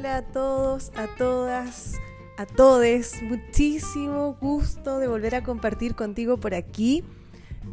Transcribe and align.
hola 0.00 0.16
a 0.16 0.22
todos, 0.22 0.92
a 0.96 1.08
todas, 1.08 2.00
a 2.38 2.46
todes. 2.46 3.22
Muchísimo 3.22 4.34
gusto 4.40 4.98
de 4.98 5.06
volver 5.06 5.34
a 5.34 5.42
compartir 5.42 5.94
contigo 5.94 6.38
por 6.38 6.54
aquí. 6.54 7.04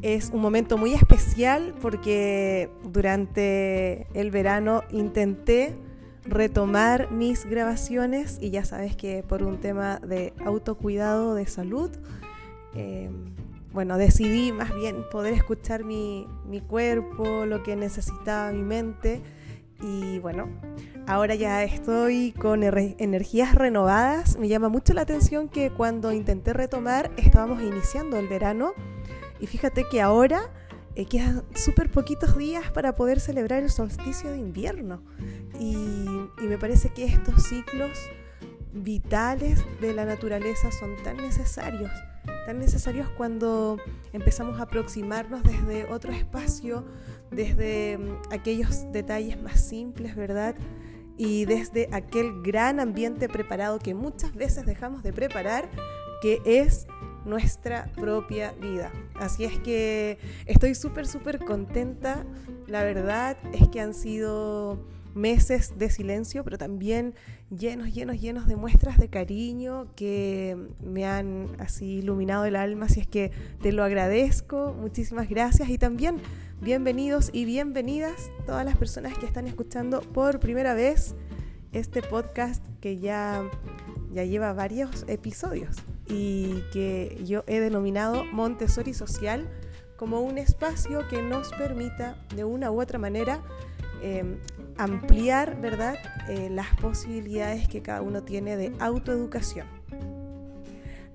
Es 0.01 0.31
un 0.31 0.41
momento 0.41 0.77
muy 0.77 0.93
especial 0.93 1.73
porque 1.81 2.69
durante 2.83 4.07
el 4.13 4.29
verano 4.29 4.83
intenté 4.91 5.77
retomar 6.25 7.09
mis 7.11 7.45
grabaciones 7.45 8.39
y 8.41 8.49
ya 8.49 8.65
sabes 8.65 8.97
que 8.97 9.23
por 9.23 9.41
un 9.41 9.61
tema 9.61 9.99
de 9.99 10.33
autocuidado 10.45 11.33
de 11.33 11.47
salud, 11.47 11.91
eh, 12.75 13.09
bueno, 13.71 13.97
decidí 13.97 14.51
más 14.51 14.75
bien 14.75 15.05
poder 15.09 15.33
escuchar 15.33 15.85
mi, 15.85 16.27
mi 16.45 16.59
cuerpo, 16.59 17.45
lo 17.45 17.63
que 17.63 17.77
necesitaba 17.77 18.51
mi 18.51 18.63
mente 18.63 19.21
y 19.81 20.19
bueno, 20.19 20.49
ahora 21.07 21.35
ya 21.35 21.63
estoy 21.63 22.33
con 22.33 22.63
energías 22.63 23.55
renovadas. 23.55 24.37
Me 24.37 24.47
llama 24.47 24.69
mucho 24.69 24.93
la 24.93 25.01
atención 25.01 25.47
que 25.49 25.71
cuando 25.71 26.11
intenté 26.11 26.53
retomar 26.53 27.09
estábamos 27.17 27.63
iniciando 27.63 28.17
el 28.17 28.27
verano 28.27 28.73
y 29.39 29.47
fíjate 29.47 29.85
que 29.89 30.01
ahora 30.01 30.51
eh, 30.95 31.05
quedan 31.05 31.43
súper 31.55 31.89
poquitos 31.89 32.37
días 32.37 32.69
para 32.71 32.93
poder 32.93 33.19
celebrar 33.19 33.63
el 33.63 33.71
solsticio 33.71 34.31
de 34.31 34.37
invierno. 34.37 35.01
Y, 35.59 35.75
y 36.41 36.47
me 36.47 36.57
parece 36.57 36.89
que 36.89 37.05
estos 37.05 37.43
ciclos 37.43 37.97
vitales 38.73 39.63
de 39.79 39.93
la 39.93 40.05
naturaleza 40.05 40.71
son 40.71 40.95
tan 41.03 41.17
necesarios 41.17 41.91
tan 42.45 42.59
necesarios 42.59 43.09
cuando 43.09 43.77
empezamos 44.13 44.59
a 44.59 44.63
aproximarnos 44.63 45.43
desde 45.43 45.85
otro 45.91 46.13
espacio, 46.13 46.85
desde 47.29 47.97
mm, 47.97 48.33
aquellos 48.33 48.89
detalles 48.93 49.41
más 49.41 49.59
simples, 49.59 50.15
¿verdad? 50.15 50.55
Y 51.17 51.45
desde 51.45 51.89
aquel 51.91 52.41
gran 52.41 52.79
ambiente 52.79 53.27
preparado 53.27 53.79
que 53.79 53.93
muchas 53.93 54.35
veces 54.35 54.65
dejamos 54.65 55.03
de 55.03 55.13
preparar, 55.13 55.69
que 56.21 56.41
es 56.45 56.87
nuestra 57.25 57.91
propia 57.95 58.53
vida. 58.53 58.91
Así 59.15 59.43
es 59.43 59.59
que 59.59 60.17
estoy 60.45 60.75
súper, 60.75 61.07
súper 61.07 61.39
contenta. 61.39 62.25
La 62.67 62.83
verdad 62.83 63.37
es 63.53 63.67
que 63.69 63.81
han 63.81 63.93
sido 63.93 64.79
meses 65.13 65.73
de 65.77 65.89
silencio, 65.89 66.43
pero 66.43 66.57
también 66.57 67.13
llenos, 67.49 67.93
llenos, 67.93 68.19
llenos 68.19 68.47
de 68.47 68.55
muestras 68.55 68.97
de 68.97 69.09
cariño 69.09 69.87
que 69.95 70.57
me 70.81 71.05
han 71.05 71.47
así 71.59 71.99
iluminado 71.99 72.45
el 72.45 72.55
alma. 72.55 72.85
Así 72.85 72.99
es 72.99 73.07
que 73.07 73.31
te 73.61 73.71
lo 73.71 73.83
agradezco, 73.83 74.75
muchísimas 74.79 75.29
gracias 75.29 75.69
y 75.69 75.77
también 75.77 76.17
bienvenidos 76.61 77.29
y 77.33 77.45
bienvenidas 77.45 78.31
todas 78.45 78.65
las 78.65 78.77
personas 78.77 79.17
que 79.17 79.25
están 79.25 79.47
escuchando 79.47 80.01
por 80.01 80.39
primera 80.39 80.73
vez 80.73 81.15
este 81.71 82.01
podcast 82.01 82.63
que 82.79 82.97
ya, 82.97 83.43
ya 84.13 84.23
lleva 84.23 84.53
varios 84.53 85.05
episodios 85.07 85.77
y 86.07 86.63
que 86.71 87.21
yo 87.25 87.43
he 87.47 87.59
denominado 87.59 88.23
Montessori 88.25 88.93
Social 88.93 89.49
como 89.97 90.21
un 90.21 90.37
espacio 90.37 91.07
que 91.07 91.21
nos 91.21 91.49
permita 91.53 92.23
de 92.35 92.43
una 92.43 92.71
u 92.71 92.79
otra 92.79 92.99
manera 92.99 93.41
Em, 94.01 94.37
ampliar, 94.77 95.59
¿verdad?, 95.59 95.97
eh, 96.29 96.49
las 96.49 96.75
posibilidades 96.75 97.67
que 97.67 97.81
cada 97.81 98.01
uno 98.01 98.23
tiene 98.23 98.57
de 98.57 98.73
autoeducación. 98.79 99.67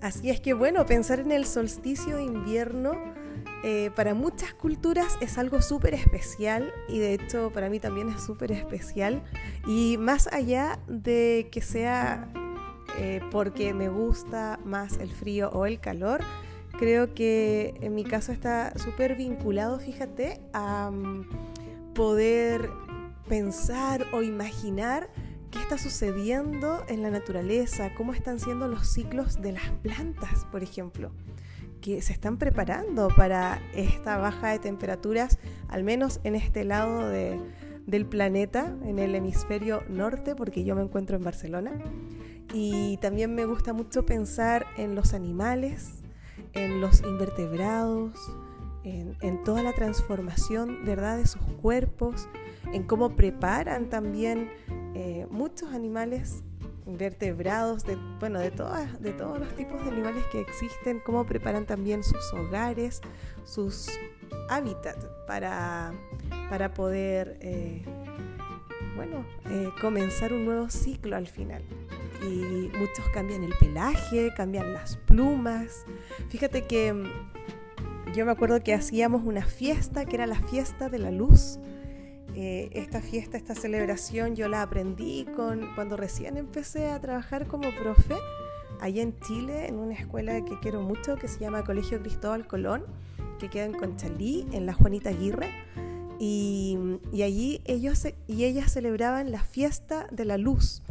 Así 0.01 0.31
es 0.31 0.41
que, 0.41 0.53
bueno, 0.53 0.85
pensar 0.85 1.21
en 1.21 1.31
el 1.31 1.47
solsticio 1.47 2.17
de 2.17 2.25
invierno 2.25 2.99
eh, 3.65 3.93
para 3.95 4.15
muchas 4.15 4.53
culturas 4.55 5.17
es 5.21 5.39
algo 5.39 5.63
súper 5.63 5.95
especial 5.95 6.73
y 6.89 6.99
de 6.99 7.15
hecho 7.15 7.53
para 7.53 7.71
mí 7.71 7.79
también 7.79 8.09
es 8.09 8.21
súper 8.21 8.51
especial. 8.51 9.23
Y 9.67 9.97
más 9.99 10.27
allá 10.33 10.81
de 10.89 11.49
que 11.53 11.63
sea 11.63 12.29
eh, 12.99 13.21
porque 13.31 13.73
me 13.73 13.89
gusta 13.89 14.59
más 14.65 14.99
el 14.99 15.11
frío 15.11 15.51
o 15.51 15.67
el 15.67 15.79
calor, 15.79 16.23
creo 16.77 17.15
que 17.15 17.75
en 17.81 17.95
mi 17.95 18.03
caso 18.03 18.33
está 18.33 18.77
súper 18.77 19.15
vinculado, 19.15 19.79
fíjate, 19.79 20.41
a 20.53 20.91
poder 21.95 22.69
pensar 23.29 24.07
o 24.13 24.23
imaginar 24.23 25.09
qué 25.51 25.59
está 25.59 25.79
sucediendo 25.79 26.83
en 26.89 27.03
la 27.03 27.11
naturaleza, 27.11 27.91
cómo 27.95 28.15
están 28.15 28.41
siendo 28.41 28.69
los 28.69 28.89
ciclos 28.89 29.41
de 29.41 29.53
las 29.53 29.71
plantas, 29.83 30.47
por 30.51 30.63
ejemplo, 30.63 31.13
que 31.81 32.01
se 32.01 32.13
están 32.13 32.39
preparando 32.39 33.09
para 33.17 33.61
esta 33.75 34.17
baja 34.17 34.51
de 34.51 34.59
temperaturas, 34.59 35.39
al 35.69 35.85
menos 35.85 36.21
en 36.25 36.37
este 36.37 36.65
lado 36.65 37.09
del 37.09 38.07
planeta, 38.07 38.75
en 38.85 38.99
el 38.99 39.15
hemisferio 39.15 39.83
norte, 39.89 40.35
porque 40.35 40.65
yo 40.65 40.75
me 40.75 40.83
encuentro 40.83 41.17
en 41.17 41.25
Barcelona. 41.25 41.73
Y 42.55 42.99
también 42.99 43.35
me 43.35 43.45
gusta 43.45 43.73
mucho 43.73 44.07
pensar 44.07 44.67
en 44.77 44.95
los 44.95 45.13
animales, 45.13 46.03
en 46.55 46.81
los 46.81 47.03
invertebrados, 47.03 48.13
en, 48.85 49.45
toda 49.45 49.63
la 49.63 49.73
transformación 49.73 50.85
¿verdad? 50.85 51.17
de 51.19 51.27
sus 51.27 51.43
cuerpos, 51.61 52.29
en 52.73 52.85
cómo 52.85 53.17
preparan 53.17 53.89
también 53.89 54.51
eh, 54.95 55.27
muchos 55.31 55.73
animales 55.73 56.43
vertebrados, 56.87 57.85
de, 57.85 57.97
bueno, 58.19 58.41
de, 58.41 58.51
todas, 58.51 59.01
de 59.01 59.13
todos 59.13 59.39
los 59.39 59.55
tipos 59.55 59.83
de 59.85 59.91
animales 59.91 60.25
que 60.33 60.41
existen, 60.41 61.01
cómo 61.05 61.25
preparan 61.25 61.67
también 61.67 62.03
sus 62.03 62.33
hogares, 62.33 63.01
sus 63.45 63.89
hábitats 64.49 65.07
para, 65.27 65.93
para 66.51 66.75
poder, 66.75 67.39
eh, 67.41 67.85
bueno, 68.97 69.25
eh, 69.51 69.71
comenzar 69.81 70.33
un 70.33 70.45
nuevo 70.45 70.69
ciclo 70.71 71.17
al 71.17 71.27
final. 71.27 71.63
Y 72.23 72.71
muchos 72.79 73.09
cambian 73.13 73.43
el 73.43 73.53
pelaje, 73.59 74.33
cambian 74.37 74.73
las 74.73 74.97
plumas. 74.97 75.85
Fíjate 76.29 76.67
que 76.67 76.95
yo 78.15 78.27
me 78.27 78.33
acuerdo 78.33 78.63
que 78.63 78.75
hacíamos 78.75 79.23
una 79.25 79.45
fiesta 79.45 80.05
que 80.05 80.17
era 80.17 80.27
la 80.27 80.41
fiesta 80.41 80.89
de 80.89 80.99
la 80.99 81.11
luz. 81.11 81.59
Eh, 82.35 82.71
esta 82.73 83.01
fiesta, 83.03 83.37
esta 83.37 83.55
celebración, 83.55 84.35
yo 84.35 84.49
la 84.49 84.63
aprendí 84.63 85.27
con, 85.37 85.75
cuando 85.75 85.97
recién 85.97 86.37
empecé 86.37 86.89
a 86.89 87.01
trabajar 87.01 87.47
como 87.47 87.71
profe 87.75 88.15
allá 88.81 89.03
en 89.03 89.19
Chile, 89.21 89.69
en 89.69 89.77
una 89.77 89.95
escuela 89.95 90.45
que 90.45 90.59
quiero 90.61 90.81
mucho, 90.81 91.17
que 91.17 91.29
se 91.29 91.39
llama 91.39 91.63
Colegio 91.65 92.01
Cristóbal 92.01 92.47
Colón, 92.47 92.85
que 93.39 93.51
queda 93.51 93.65
en 93.65 93.75
Conchalí, 93.75 94.47
en 94.53 94.67
la 94.67 94.73
Juanita 94.73 95.11
Aguirre. 95.11 95.51
Y, 96.19 96.79
y 97.13 97.23
allí 97.23 97.61
ellos 97.65 98.07
y 98.27 98.45
ellas 98.45 98.73
celebraban 98.73 99.31
la 99.31 99.43
fiesta 99.43 100.07
de 100.11 100.25
la 100.25 100.39
luz 100.39 100.83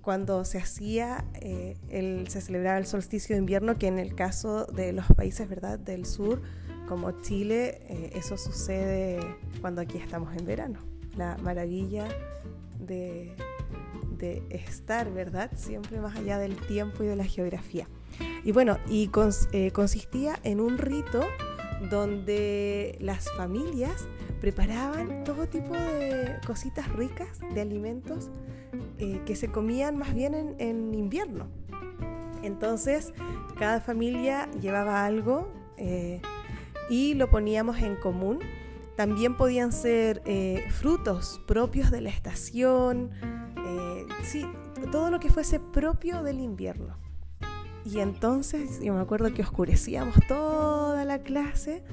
cuando 0.00 0.44
se 0.44 0.58
hacía, 0.58 1.24
eh, 1.34 1.76
el, 1.90 2.28
se 2.28 2.40
celebraba 2.40 2.78
el 2.78 2.86
solsticio 2.86 3.34
de 3.34 3.40
invierno, 3.40 3.78
que 3.78 3.86
en 3.86 3.98
el 3.98 4.14
caso 4.14 4.64
de 4.66 4.92
los 4.92 5.06
países 5.14 5.48
¿verdad? 5.48 5.78
del 5.78 6.06
sur, 6.06 6.40
como 6.88 7.20
Chile, 7.22 7.82
eh, 7.88 8.10
eso 8.14 8.38
sucede 8.38 9.20
cuando 9.60 9.82
aquí 9.82 9.98
estamos 9.98 10.34
en 10.36 10.46
verano. 10.46 10.78
La 11.16 11.36
maravilla 11.38 12.08
de, 12.78 13.34
de, 14.18 14.42
estar, 14.50 15.12
¿verdad? 15.12 15.50
Siempre 15.56 16.00
más 16.00 16.16
allá 16.16 16.38
del 16.38 16.56
tiempo 16.56 17.02
y 17.02 17.06
de 17.06 17.16
la 17.16 17.24
geografía. 17.24 17.88
Y 18.44 18.52
bueno, 18.52 18.78
y 18.88 19.10
eh, 19.52 19.70
consistía 19.72 20.38
en 20.44 20.60
un 20.60 20.78
rito 20.78 21.20
donde 21.90 22.96
las 23.00 23.30
familias 23.32 24.08
preparaban 24.40 25.24
todo 25.24 25.46
tipo 25.46 25.74
de 25.74 26.36
cositas 26.46 26.88
ricas, 26.92 27.40
de 27.54 27.60
alimentos 27.60 28.30
eh, 28.98 29.22
que 29.26 29.36
se 29.36 29.48
comían 29.48 29.96
más 29.96 30.14
bien 30.14 30.56
en, 30.58 30.94
invierno. 30.94 31.48
Entonces, 32.42 33.12
cada 33.58 33.80
familia 33.80 34.48
llevaba 34.60 35.04
algo 35.04 35.52
eh, 35.76 36.20
y 36.88 37.14
lo 37.14 37.30
poníamos 37.30 37.78
en 37.78 37.96
común. 37.96 38.40
También 38.96 39.36
podían 39.36 39.72
ser 39.72 40.22
eh, 40.24 40.64
frutos 40.70 41.40
propios 41.46 41.90
de 41.90 42.00
la 42.00 42.10
estación, 42.10 43.10
sí, 44.22 44.44
todo 44.90 45.10
lo 45.10 45.20
que 45.20 45.28
fuese 45.28 45.60
propio 45.60 46.22
del 46.22 46.40
invierno. 46.40 46.96
Y 47.84 48.00
entonces 48.00 48.80
yo 48.82 48.94
me 48.94 49.00
acuerdo 49.00 49.32
que 49.32 49.42
oscurecíamos 49.42 50.16
toda 50.26 51.04
la 51.04 51.20
clase 51.20 51.84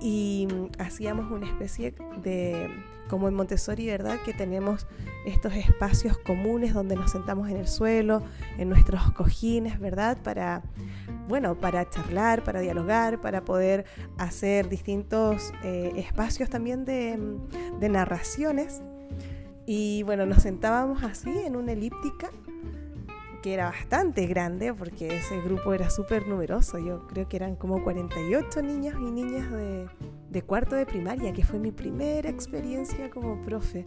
y 0.00 0.48
hacíamos 0.78 1.30
una 1.30 1.46
especie 1.46 1.94
de, 2.22 2.68
como 3.08 3.28
en 3.28 3.34
Montessori, 3.34 3.86
¿verdad? 3.86 4.18
Que 4.24 4.32
tenemos 4.32 4.86
estos 5.26 5.54
espacios 5.54 6.18
comunes 6.18 6.74
donde 6.74 6.96
nos 6.96 7.10
sentamos 7.10 7.48
en 7.48 7.56
el 7.56 7.68
suelo, 7.68 8.22
en 8.58 8.68
nuestros 8.68 9.12
cojines, 9.12 9.78
¿verdad? 9.80 10.18
Para, 10.22 10.62
bueno, 11.28 11.56
para 11.56 11.88
charlar, 11.90 12.44
para 12.44 12.60
dialogar, 12.60 13.20
para 13.20 13.44
poder 13.44 13.84
hacer 14.18 14.68
distintos 14.68 15.52
eh, 15.64 15.92
espacios 15.96 16.48
también 16.48 16.84
de, 16.84 17.18
de 17.80 17.88
narraciones. 17.88 18.82
Y 19.66 20.02
bueno, 20.04 20.24
nos 20.24 20.42
sentábamos 20.42 21.02
así 21.02 21.30
en 21.30 21.56
una 21.56 21.72
elíptica 21.72 22.30
que 23.42 23.54
era 23.54 23.66
bastante 23.66 24.26
grande 24.26 24.74
porque 24.74 25.16
ese 25.16 25.40
grupo 25.40 25.72
era 25.72 25.90
súper 25.90 26.26
numeroso. 26.26 26.78
Yo 26.78 27.06
creo 27.06 27.28
que 27.28 27.36
eran 27.36 27.56
como 27.56 27.82
48 27.82 28.62
niños 28.62 28.96
y 29.00 29.10
niñas 29.10 29.50
de, 29.50 29.88
de, 30.30 30.42
cuarto 30.42 30.76
de 30.76 30.86
primaria, 30.86 31.32
que 31.32 31.44
fue 31.44 31.58
mi 31.58 31.70
primera 31.70 32.28
experiencia 32.28 33.10
como 33.10 33.40
profe. 33.42 33.84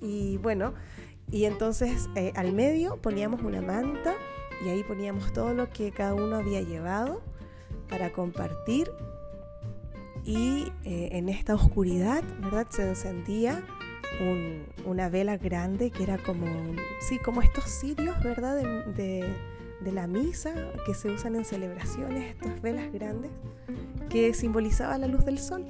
Y 0.00 0.36
bueno, 0.38 0.74
Y 1.30 1.44
entonces 1.44 2.08
eh, 2.14 2.32
al 2.36 2.52
medio 2.52 2.96
poníamos 3.02 3.42
una 3.42 3.60
manta 3.60 4.14
y 4.64 4.70
ahí 4.70 4.82
poníamos 4.82 5.32
todo 5.32 5.52
lo 5.52 5.68
que 5.70 5.92
cada 5.92 6.14
uno 6.14 6.36
había 6.36 6.62
llevado 6.62 7.20
para 7.88 8.12
compartir. 8.12 8.90
Y 10.24 10.72
eh, 10.84 11.10
en 11.12 11.28
esta 11.28 11.54
oscuridad, 11.54 12.22
¿verdad? 12.40 12.66
Se 12.70 12.88
encendía 12.88 13.62
una 14.84 15.08
vela 15.08 15.36
grande 15.36 15.90
que 15.90 16.02
era 16.02 16.18
como, 16.18 16.46
sí, 17.00 17.18
como 17.18 17.42
estos 17.42 17.64
cirios, 17.64 18.20
¿verdad? 18.22 18.56
De, 18.56 19.34
de, 19.80 19.92
la 19.92 20.06
misa 20.06 20.52
que 20.84 20.94
se 20.94 21.08
usan 21.08 21.36
en 21.36 21.44
celebraciones, 21.44 22.34
estas 22.34 22.60
velas 22.60 22.92
grandes, 22.92 23.30
que 24.10 24.34
simbolizaban 24.34 25.00
la 25.00 25.06
luz 25.06 25.24
del 25.24 25.38
sol. 25.38 25.64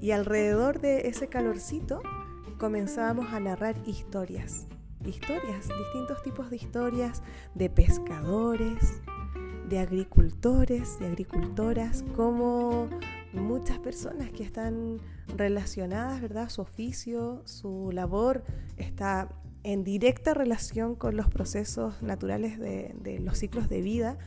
Y 0.00 0.12
alrededor 0.12 0.80
de 0.80 1.08
ese 1.08 1.28
calorcito 1.28 2.00
comenzábamos 2.58 3.32
a 3.32 3.40
narrar 3.40 3.76
historias, 3.86 4.66
historias, 5.04 5.68
distintos 5.68 6.22
tipos 6.22 6.50
de 6.50 6.56
historias 6.56 7.22
de 7.54 7.68
pescadores, 7.68 9.02
de 9.68 9.78
agricultores, 9.78 10.98
de 10.98 11.06
agricultoras, 11.06 12.04
como 12.14 12.88
muchas 13.34 13.78
personas 13.78 14.30
que 14.30 14.42
están 14.42 15.00
relacionadas, 15.36 16.20
¿verdad? 16.20 16.48
Su 16.48 16.62
oficio, 16.62 17.42
su 17.44 17.90
labor 17.92 18.44
está 18.76 19.28
en 19.64 19.82
directa 19.82 20.34
relación 20.34 20.94
con 20.94 21.16
los 21.16 21.28
procesos 21.28 22.02
naturales 22.02 22.58
de, 22.58 23.18
los 23.20 23.38
ciclos 23.38 23.68
de 23.68 23.80
vida, 23.80 24.18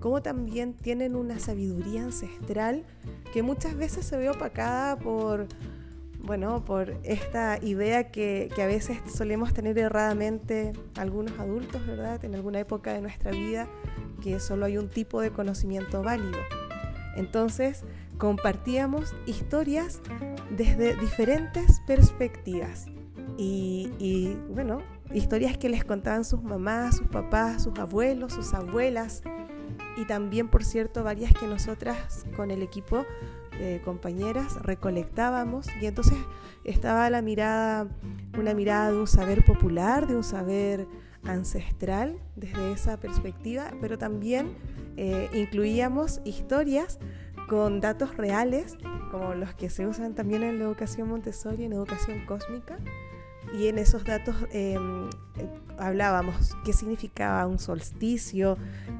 como 0.00 0.20
también 0.20 0.74
tienen 0.74 1.14
una 1.14 1.38
sabiduría 1.38 2.04
ancestral 2.04 2.84
que 3.32 3.42
muchas 3.42 3.76
veces 3.76 4.04
se 4.04 4.16
ve 4.16 4.28
opacada 4.28 4.98
por 4.98 5.46
bueno, 6.22 6.64
por 6.66 6.98
esta 7.02 7.58
idea 7.62 8.10
que, 8.10 8.50
a 8.60 8.66
veces 8.66 8.98
solemos 9.10 9.54
tener 9.54 9.78
erradamente 9.78 10.72
algunos 10.96 11.38
adultos, 11.38 11.86
¿verdad? 11.86 12.22
En 12.24 12.34
alguna 12.34 12.60
época 12.60 12.92
de 12.92 13.00
nuestra 13.00 13.30
vida, 13.30 13.68
que 14.22 14.38
solo 14.38 14.66
hay 14.66 14.76
un 14.76 14.90
tipo 14.90 15.22
de 15.22 15.30
conocimiento 15.30 16.02
válido. 16.02 16.38
Entonces, 17.16 17.84
compartíamos 18.20 19.14
historias 19.26 20.00
desde 20.56 20.94
diferentes 20.94 21.80
perspectivas. 21.86 22.86
Y, 23.38 24.36
bueno, 24.50 24.82
historias 25.14 25.56
que 25.56 25.70
les 25.70 25.82
contaban 25.82 26.26
sus 26.26 26.42
mamás, 26.42 26.98
sus 26.98 27.08
papás, 27.08 27.62
sus 27.62 27.78
abuelos, 27.78 28.34
sus 28.34 28.52
abuelas. 28.52 29.22
Y 29.96 30.04
también, 30.04 30.48
por 30.48 30.62
cierto, 30.62 31.02
varias 31.02 31.32
que 31.32 31.46
nosotras 31.46 32.26
con 32.36 32.50
el 32.50 32.62
equipo 32.62 33.06
compañeras 33.84 34.54
recolectábamos 34.62 35.66
y 35.82 35.86
entonces 35.86 36.16
estaba 36.64 37.10
la 37.10 37.20
mirada, 37.20 37.88
una 38.38 38.54
mirada 38.54 38.90
de 38.90 38.98
un 38.98 39.06
saber 39.06 39.44
popular, 39.44 40.06
de 40.06 40.16
un 40.16 40.24
saber 40.24 40.86
ancestral 41.24 42.18
desde 42.36 42.72
esa 42.72 42.98
perspectiva, 42.98 43.70
pero 43.80 43.98
también 43.98 44.54
eh, 44.96 45.28
incluíamos 45.34 46.20
historias 46.24 46.98
con 47.50 47.80
datos 47.80 48.16
reales, 48.16 48.76
como 49.10 49.34
los 49.34 49.54
que 49.54 49.70
se 49.70 49.84
usan 49.84 50.14
también 50.14 50.44
en 50.44 50.60
la 50.60 50.66
educación 50.66 51.08
Montessori, 51.08 51.64
en 51.64 51.72
educación 51.72 52.24
cósmica, 52.24 52.78
y 53.52 53.66
en 53.66 53.78
esos 53.78 54.04
datos 54.04 54.36
em, 54.52 55.10
hablábamos 55.76 56.56
qué 56.64 56.72
significaba 56.72 57.44
un 57.48 57.58
solsticio, 57.58 58.56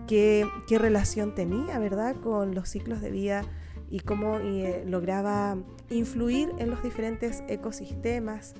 qué, 0.08 0.44
qué 0.67 0.81
relación 0.81 1.32
tenía, 1.37 1.79
¿verdad?, 1.79 2.17
con 2.17 2.56
los 2.56 2.69
ciclos 2.69 3.00
de 3.00 3.12
vida 3.12 3.43
y 3.88 4.00
cómo 4.00 4.41
eh, 4.41 4.82
lograba 4.85 5.56
influir 5.88 6.50
en 6.58 6.70
los 6.70 6.82
diferentes 6.82 7.44
ecosistemas. 7.47 8.55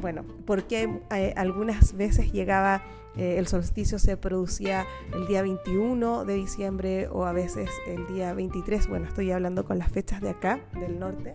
Bueno, 0.00 0.24
porque 0.46 1.00
eh, 1.10 1.34
algunas 1.36 1.94
veces 1.96 2.32
llegaba 2.32 2.84
eh, 3.16 3.38
el 3.38 3.46
solsticio 3.46 3.98
se 3.98 4.16
producía 4.16 4.86
el 5.14 5.26
día 5.26 5.42
21 5.42 6.24
de 6.24 6.34
diciembre 6.34 7.08
o 7.08 7.24
a 7.24 7.32
veces 7.32 7.70
el 7.86 8.06
día 8.06 8.34
23, 8.34 8.88
bueno, 8.88 9.06
estoy 9.06 9.30
hablando 9.30 9.64
con 9.64 9.78
las 9.78 9.90
fechas 9.90 10.20
de 10.20 10.30
acá, 10.30 10.60
del 10.78 10.98
norte, 10.98 11.34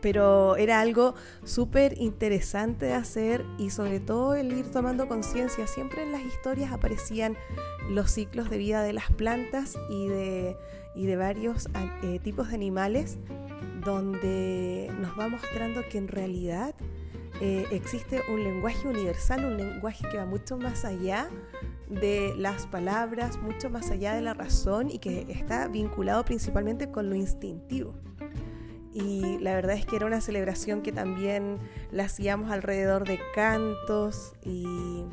pero 0.00 0.56
era 0.56 0.80
algo 0.80 1.14
súper 1.44 1.94
interesante 1.98 2.86
de 2.86 2.94
hacer 2.94 3.44
y 3.58 3.70
sobre 3.70 4.00
todo 4.00 4.34
el 4.34 4.52
ir 4.52 4.70
tomando 4.70 5.08
conciencia. 5.08 5.66
Siempre 5.66 6.02
en 6.02 6.12
las 6.12 6.22
historias 6.22 6.72
aparecían 6.72 7.36
los 7.90 8.10
ciclos 8.10 8.48
de 8.48 8.58
vida 8.58 8.82
de 8.82 8.94
las 8.94 9.10
plantas 9.10 9.76
y 9.90 10.08
de 10.08 10.56
y 10.94 11.06
de 11.06 11.16
varios 11.16 11.68
eh, 12.02 12.18
tipos 12.22 12.48
de 12.48 12.54
animales 12.54 13.18
donde 13.84 14.90
nos 15.00 15.18
va 15.18 15.28
mostrando 15.28 15.82
que 15.88 15.98
en 15.98 16.08
realidad 16.08 16.74
eh, 17.40 17.66
existe 17.70 18.22
un 18.28 18.44
lenguaje 18.44 18.86
universal, 18.86 19.44
un 19.44 19.56
lenguaje 19.56 20.06
que 20.10 20.18
va 20.18 20.26
mucho 20.26 20.58
más 20.58 20.84
allá 20.84 21.28
de 21.88 22.34
las 22.36 22.66
palabras, 22.66 23.38
mucho 23.38 23.70
más 23.70 23.90
allá 23.90 24.14
de 24.14 24.20
la 24.20 24.34
razón 24.34 24.90
y 24.90 24.98
que 24.98 25.26
está 25.30 25.66
vinculado 25.68 26.24
principalmente 26.24 26.90
con 26.90 27.08
lo 27.08 27.16
instintivo. 27.16 27.94
Y 28.92 29.38
la 29.38 29.54
verdad 29.54 29.76
es 29.76 29.86
que 29.86 29.96
era 29.96 30.06
una 30.06 30.20
celebración 30.20 30.82
que 30.82 30.92
también 30.92 31.58
la 31.90 32.04
hacíamos 32.04 32.50
alrededor 32.50 33.06
de 33.06 33.20
cantos 33.34 34.34
y, 34.44 35.04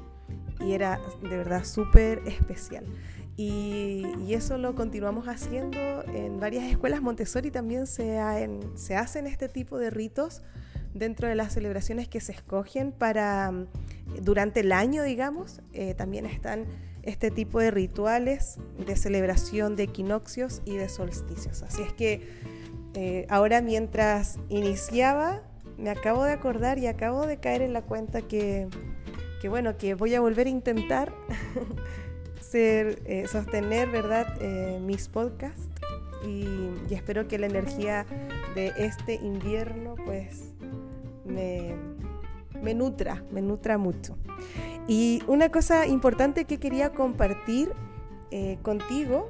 y 0.60 0.74
era 0.74 1.00
de 1.22 1.38
verdad 1.38 1.64
súper 1.64 2.22
especial. 2.26 2.86
Y, 3.38 4.04
eso 4.34 4.58
lo 4.58 4.76
continuamos 4.76 5.28
haciendo 5.28 6.04
en 6.14 6.40
varias 6.40 6.66
escuelas 6.66 7.02
Montessori 7.02 7.50
también 7.50 7.88
se, 7.88 8.20
se 8.76 8.96
hacen 8.96 9.26
este 9.26 9.48
tipo 9.48 9.80
de 9.80 9.90
ritos 9.90 10.42
dentro 10.98 11.28
de 11.28 11.36
las 11.36 11.54
celebraciones 11.54 12.08
que 12.08 12.20
se 12.20 12.32
escogen 12.32 12.92
para 12.92 13.54
durante 14.22 14.62
el 14.62 14.72
año, 14.72 15.04
digamos. 15.04 15.62
Eh, 15.74 15.94
también 15.94 16.26
están 16.26 16.66
este 17.04 17.32
tipo 17.32 17.60
de 17.60 17.72
rituales 17.72 18.58
de 18.86 18.96
celebración 18.96 19.76
de 19.76 19.84
equinoccios 19.84 20.62
y 20.66 20.76
de 20.76 20.90
solsticios. 20.90 21.64
Así 21.64 21.82
es 21.82 21.94
que 21.94 22.28
eh, 22.94 23.26
ahora 23.30 23.62
mientras 23.62 24.40
iniciaba, 24.50 25.42
me 25.78 25.90
acabo 25.90 26.24
de 26.24 26.32
acordar 26.32 26.80
y 26.80 26.88
acabo 26.88 27.26
de 27.26 27.38
caer 27.38 27.62
en 27.62 27.74
la 27.74 27.82
cuenta 27.82 28.22
que, 28.22 28.68
que 29.42 29.50
bueno, 29.50 29.78
que 29.78 29.94
voy 29.94 30.16
a 30.16 30.22
volver 30.22 30.48
a 30.48 30.50
intentar 30.50 31.14
ser, 32.42 33.02
eh, 33.06 33.28
sostener 33.28 33.90
¿verdad? 33.90 34.40
Mis 34.80 35.08
podcasts 35.08 35.70
y, 36.26 36.94
espero 36.94 37.28
que 37.28 37.38
la 37.38 37.48
energía 37.48 38.06
de 38.56 38.74
este 38.78 39.16
invierno 39.16 39.96
pues 40.06 40.54
me, 41.28 42.74
nutra, 42.74 43.24
me 43.32 43.42
nutra 43.42 43.78
mucho. 43.78 44.18
Y 44.88 45.22
una 45.28 45.50
cosa 45.50 45.86
importante 45.86 46.46
que 46.46 46.60
quería 46.60 46.92
compartir 46.92 47.74
eh, 48.32 48.58
contigo 48.62 49.30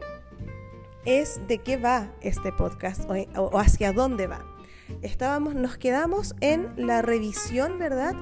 es 1.06 1.39
de 1.48 1.60
qué 1.60 1.77
va 1.77 2.12
este 2.22 2.51
podcast 2.51 3.10
o, 3.10 3.58
hacia 3.58 3.94
dónde 3.94 4.27
va. 4.27 4.46
Estábamos, 5.01 5.56
nos 5.56 5.77
quedamos 5.77 6.36
en 6.42 6.74
la 6.77 7.01
revisión, 7.01 7.80
¿verdad? 7.80 8.13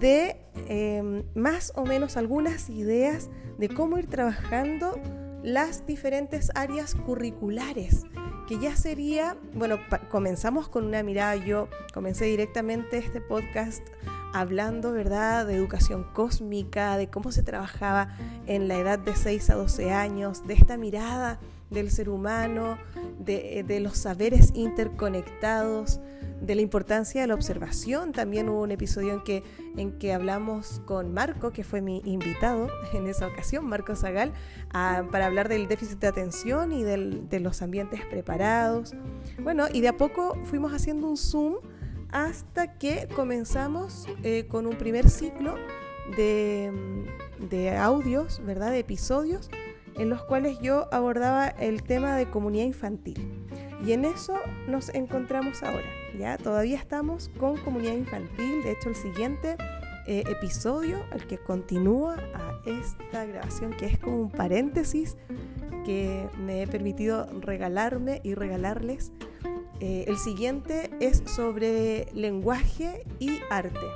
De 0.00 0.36
em, 0.68 1.24
más 1.34 1.72
o 1.74 1.84
menos 1.84 2.16
algunas 2.16 2.70
ideas 2.70 3.30
de 3.58 3.68
cómo 3.68 3.98
ir 3.98 4.06
trabajando 4.06 4.98
las 5.44 5.86
diferentes 5.86 6.50
áreas 6.54 6.94
curriculares, 6.94 8.06
que 8.48 8.58
ya 8.58 8.74
sería, 8.76 9.36
bueno, 9.52 9.78
comenzamos 10.10 10.68
con 10.68 10.86
una 10.86 11.02
mirada, 11.02 11.36
yo 11.36 11.68
comencé 11.92 12.24
directamente 12.24 12.96
este 12.96 13.20
podcast 13.20 13.86
hablando, 14.32 14.92
¿verdad?, 14.92 15.46
de 15.46 15.54
educación 15.54 16.04
cósmica, 16.14 16.96
de 16.96 17.08
cómo 17.08 17.30
se 17.30 17.42
trabajaba 17.42 18.16
en 18.46 18.68
la 18.68 18.78
edad 18.78 18.98
de 18.98 19.14
6 19.14 19.50
a 19.50 19.54
12 19.56 19.92
años, 19.92 20.46
de 20.46 20.54
esta 20.54 20.78
mirada 20.78 21.38
del 21.70 21.90
ser 21.90 22.08
humano, 22.08 22.78
de, 23.18 23.64
de 23.68 23.80
los 23.80 23.98
saberes 23.98 24.50
interconectados, 24.54 26.00
de 26.46 26.54
la 26.54 26.60
importancia 26.60 27.20
de 27.20 27.26
la 27.26 27.34
observación. 27.34 28.12
También 28.12 28.48
hubo 28.48 28.62
un 28.62 28.70
episodio 28.70 29.14
en 29.14 29.22
que, 29.22 29.42
en 29.76 29.98
que 29.98 30.12
hablamos 30.12 30.80
con 30.86 31.12
Marco, 31.12 31.52
que 31.52 31.64
fue 31.64 31.80
mi 31.80 32.02
invitado 32.04 32.68
en 32.92 33.06
esa 33.06 33.26
ocasión, 33.26 33.66
Marco 33.66 33.96
Zagal, 33.96 34.32
para 34.72 35.26
hablar 35.26 35.48
del 35.48 35.68
déficit 35.68 35.98
de 35.98 36.06
atención 36.06 36.72
y 36.72 36.82
de 36.82 37.40
los 37.40 37.62
ambientes 37.62 38.00
preparados. 38.06 38.94
Bueno, 39.42 39.66
y 39.72 39.80
de 39.80 39.88
a 39.88 39.96
poco 39.96 40.36
fuimos 40.44 40.72
haciendo 40.72 41.08
un 41.08 41.16
zoom 41.16 41.56
hasta 42.10 42.78
que 42.78 43.08
comenzamos 43.14 44.06
eh, 44.22 44.46
con 44.46 44.66
un 44.66 44.76
primer 44.76 45.10
ciclo 45.10 45.56
de, 46.16 46.72
de 47.50 47.76
audios, 47.76 48.40
¿verdad? 48.44 48.70
De 48.70 48.78
episodios 48.78 49.50
en 49.96 50.10
los 50.10 50.22
cuales 50.24 50.58
yo 50.60 50.88
abordaba 50.92 51.48
el 51.48 51.82
tema 51.82 52.16
de 52.16 52.28
comunidad 52.28 52.66
infantil. 52.66 53.46
Y 53.84 53.92
en 53.92 54.04
eso 54.04 54.34
nos 54.66 54.88
encontramos 54.90 55.62
ahora. 55.62 55.86
Ya 56.18 56.38
todavía 56.38 56.78
estamos 56.78 57.30
con 57.38 57.58
comunidad 57.58 57.94
infantil. 57.94 58.62
De 58.62 58.72
hecho, 58.72 58.88
el 58.88 58.94
siguiente 58.94 59.56
eh, 60.06 60.24
episodio, 60.26 61.04
el 61.12 61.26
que 61.26 61.36
continúa 61.38 62.16
a 62.34 62.60
esta 62.64 63.26
grabación, 63.26 63.72
que 63.72 63.86
es 63.86 63.98
como 63.98 64.22
un 64.22 64.30
paréntesis 64.30 65.16
que 65.84 66.28
me 66.38 66.62
he 66.62 66.66
permitido 66.66 67.26
regalarme 67.40 68.20
y 68.24 68.34
regalarles. 68.34 69.12
Eh, 69.80 70.04
el 70.08 70.16
siguiente 70.16 70.90
es 71.00 71.22
sobre 71.26 72.06
lenguaje 72.14 73.04
y 73.18 73.40
arte. 73.50 73.86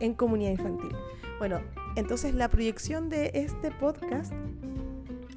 en 0.00 0.14
comunidad 0.14 0.52
infantil. 0.52 0.92
Bueno, 1.40 1.60
entonces 1.96 2.32
la 2.32 2.48
proyección 2.48 3.08
de 3.08 3.32
este 3.34 3.72
podcast 3.72 4.32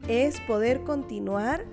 es 0.08 0.40
poder 0.42 0.84
continuar 0.84 1.66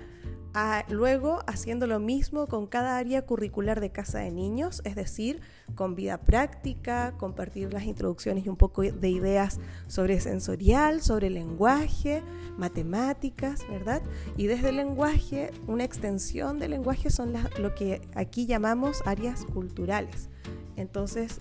luego 0.89 1.39
haciendo 1.47 1.87
lo 1.87 1.99
mismo 1.99 2.47
con 2.47 2.67
cada 2.67 2.97
área 2.97 3.25
curricular 3.25 3.79
de 3.79 3.91
casa 3.91 4.19
de 4.19 4.31
niños, 4.31 4.81
es 4.83 4.95
decir, 4.95 5.41
con 5.75 5.95
vida 5.95 6.17
práctica, 6.19 7.13
compartir 7.17 7.71
las 7.71 7.83
introducciones 7.83 8.45
y 8.45 8.49
un 8.49 8.57
poco 8.57 8.81
de 8.81 9.09
ideas 9.09 9.59
sobre 9.87 10.19
sensorial, 10.19 11.01
sobre 11.01 11.29
lenguaje, 11.29 12.23
matemáticas, 12.57 13.65
¿verdad? 13.69 14.01
Y 14.37 14.47
desde 14.47 14.69
el 14.69 14.77
lenguaje, 14.77 15.51
una 15.67 15.83
extensión 15.83 16.59
del 16.59 16.71
lenguaje 16.71 17.09
son 17.09 17.33
lo 17.59 17.75
que 17.75 18.01
aquí 18.15 18.45
llamamos 18.45 19.01
áreas 19.05 19.45
culturales. 19.45 20.29
Entonces, 20.75 21.39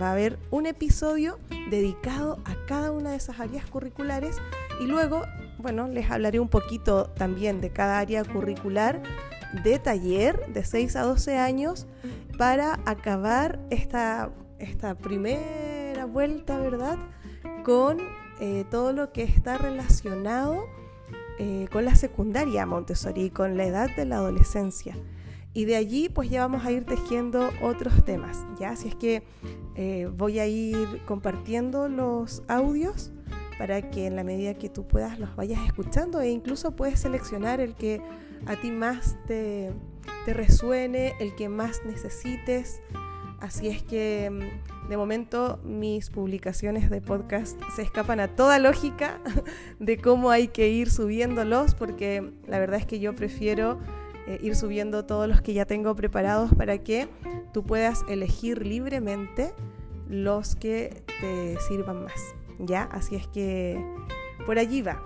va 0.00 0.08
a 0.08 0.12
haber 0.12 0.38
un 0.50 0.66
episodio 0.66 1.38
dedicado 1.70 2.38
a 2.44 2.56
cada 2.66 2.90
una 2.92 3.10
de 3.10 3.16
esas 3.16 3.40
áreas 3.40 3.66
curriculares 3.66 4.36
y 4.80 4.86
luego 4.86 5.22
bueno, 5.64 5.88
les 5.88 6.10
hablaré 6.10 6.40
un 6.40 6.48
poquito 6.48 7.06
también 7.06 7.62
de 7.62 7.70
cada 7.70 7.98
área 7.98 8.22
curricular 8.22 9.02
de 9.64 9.78
taller 9.78 10.52
de 10.52 10.62
6 10.62 10.94
a 10.96 11.02
12 11.04 11.38
años 11.38 11.86
para 12.36 12.80
acabar 12.84 13.58
esta, 13.70 14.30
esta 14.58 14.94
primera 14.94 16.04
vuelta, 16.04 16.58
¿verdad? 16.58 16.98
Con 17.64 17.96
eh, 18.40 18.66
todo 18.70 18.92
lo 18.92 19.10
que 19.10 19.22
está 19.22 19.56
relacionado 19.56 20.66
eh, 21.38 21.66
con 21.72 21.86
la 21.86 21.94
secundaria 21.94 22.66
Montessori, 22.66 23.30
con 23.30 23.56
la 23.56 23.64
edad 23.64 23.88
de 23.96 24.04
la 24.04 24.16
adolescencia. 24.16 24.94
Y 25.54 25.64
de 25.64 25.76
allí 25.76 26.10
pues 26.10 26.28
ya 26.28 26.42
vamos 26.42 26.66
a 26.66 26.72
ir 26.72 26.84
tejiendo 26.84 27.48
otros 27.62 28.04
temas, 28.04 28.44
¿ya? 28.60 28.72
Así 28.72 28.88
es 28.88 28.96
que 28.96 29.22
eh, 29.76 30.10
voy 30.14 30.40
a 30.40 30.46
ir 30.46 31.00
compartiendo 31.06 31.88
los 31.88 32.42
audios 32.48 33.12
para 33.58 33.90
que 33.90 34.06
en 34.06 34.16
la 34.16 34.24
medida 34.24 34.54
que 34.54 34.68
tú 34.68 34.86
puedas 34.86 35.18
los 35.18 35.34
vayas 35.36 35.64
escuchando 35.66 36.20
e 36.20 36.30
incluso 36.30 36.74
puedes 36.76 37.00
seleccionar 37.00 37.60
el 37.60 37.74
que 37.74 38.00
a 38.46 38.56
ti 38.56 38.70
más 38.70 39.16
te, 39.26 39.72
resuene, 40.26 41.14
el 41.20 41.34
que 41.34 41.48
más 41.48 41.82
necesites. 41.84 42.80
Así 43.40 43.68
es 43.68 43.82
que 43.82 44.30
mm, 44.30 44.88
de 44.88 44.96
momento 44.96 45.60
mis 45.64 46.10
publicaciones 46.10 46.90
de 46.90 47.00
podcast 47.00 47.60
se 47.74 47.82
escapan 47.82 48.20
a 48.20 48.28
toda 48.28 48.58
lógica 48.58 49.20
de 49.78 49.98
cómo 49.98 50.30
hay 50.30 50.48
que 50.48 50.68
ir 50.68 50.90
subiéndolos, 50.90 51.74
porque 51.74 52.32
la 52.46 52.58
verdad 52.58 52.80
es 52.80 52.86
que 52.86 53.00
yo 53.00 53.14
prefiero 53.14 53.78
eh, 54.26 54.38
ir 54.42 54.56
subiendo 54.56 55.04
todos 55.04 55.28
los 55.28 55.42
que 55.42 55.52
ya 55.52 55.66
tengo 55.66 55.94
preparados 55.94 56.54
para 56.54 56.78
que 56.78 57.08
tú 57.52 57.64
puedas 57.64 58.04
elegir 58.08 58.66
libremente 58.66 59.52
los 60.08 60.56
que 60.56 61.02
te 61.20 61.58
sirvan 61.60 62.04
más. 62.04 62.33
¿Ya? 62.58 62.84
Así 62.84 63.16
es 63.16 63.26
que 63.28 63.84
por 64.46 64.58
allí 64.58 64.82
va. 64.82 65.02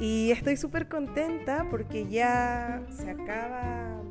Y 0.00 0.30
estoy 0.30 0.56
súper 0.56 0.88
contenta 0.88 1.66
porque 1.70 2.06
ya 2.06 2.82
se 2.90 3.10
acaba 3.10 4.02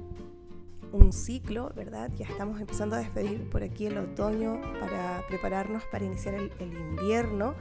un 0.92 1.12
ciclo, 1.12 1.72
¿verdad? 1.76 2.12
Ya 2.16 2.26
estamos 2.26 2.62
empezando 2.62 2.96
a 2.96 3.00
despedir 3.00 3.50
por 3.50 3.64
aquí 3.64 3.88
el 3.88 3.98
otoño 3.98 4.62
para 4.80 5.24
prepararnos 5.28 5.84
para 5.86 6.06
iniciar 6.06 6.36
el, 6.36 6.52
invierno. 6.60 7.56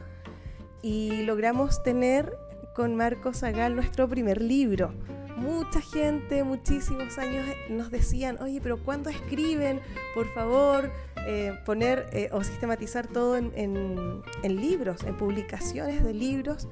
Y 0.82 1.22
logramos 1.22 1.82
tener 1.82 2.36
con 2.74 2.94
Marcos 2.94 3.38
Zagal 3.38 3.74
nuestro 3.74 4.08
primer 4.08 4.40
libro 4.40 4.92
mucha 5.36 5.80
gente, 5.80 6.44
muchísimos 6.44 7.18
años 7.18 7.44
nos 7.68 7.90
decían, 7.90 8.40
oye, 8.40 8.60
pero 8.62 8.78
¿cuándo 8.78 9.10
escriben? 9.10 9.80
Por 10.14 10.32
favor, 10.32 10.90
eh, 11.26 11.58
poner 11.64 12.06
eh, 12.12 12.28
o 12.32 12.44
sistematizar 12.44 13.06
todo 13.06 13.36
en, 13.36 14.22
libros, 14.42 15.02
en 15.04 15.16
publicaciones 15.16 16.04
de 16.04 16.12
libros, 16.12 16.68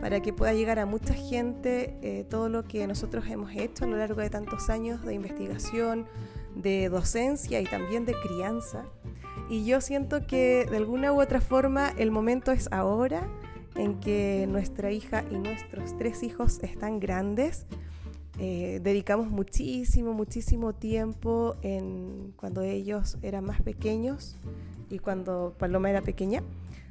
para 0.00 0.20
que 0.20 0.32
pueda 0.32 0.52
llegar 0.52 0.78
a 0.78 0.86
mucha 0.86 1.14
gente 1.14 1.96
eh, 2.02 2.24
todo 2.28 2.48
lo 2.48 2.64
que 2.64 2.86
nosotros 2.86 3.24
hemos 3.28 3.52
hecho 3.52 3.84
a 3.84 3.88
lo 3.88 3.96
largo 3.96 4.20
de 4.20 4.28
tantos 4.28 4.68
años 4.68 5.02
de 5.04 5.14
investigación, 5.14 6.06
de 6.54 6.88
docencia 6.88 7.60
y 7.60 7.64
también 7.64 8.04
de 8.04 8.14
crianza. 8.20 8.84
Y 9.48 9.64
yo 9.64 9.80
siento 9.80 10.26
que 10.26 10.66
de 10.70 10.76
alguna 10.76 11.12
u 11.12 11.20
otra 11.20 11.40
forma 11.40 11.90
el 11.96 12.10
momento 12.10 12.52
es 12.52 12.68
ahora 12.72 13.26
en 13.74 14.00
que 14.00 14.46
nuestra 14.48 14.92
hija 14.92 15.24
y 15.30 15.38
nuestros 15.38 15.96
tres 15.96 16.22
hijos 16.22 16.60
están 16.62 17.00
grandes 17.00 17.66
eh, 18.38 18.80
dedicamos 18.82 19.28
muchísimo, 19.28 20.12
muchísimo 20.12 20.72
tiempo 20.72 21.56
en 21.62 22.32
cuando 22.36 22.62
ellos 22.62 23.16
eran 23.22 23.44
más 23.44 23.62
pequeños 23.62 24.36
y 24.90 24.98
cuando 24.98 25.54
Paloma 25.56 25.90
era 25.90 26.02
pequeña, 26.02 26.42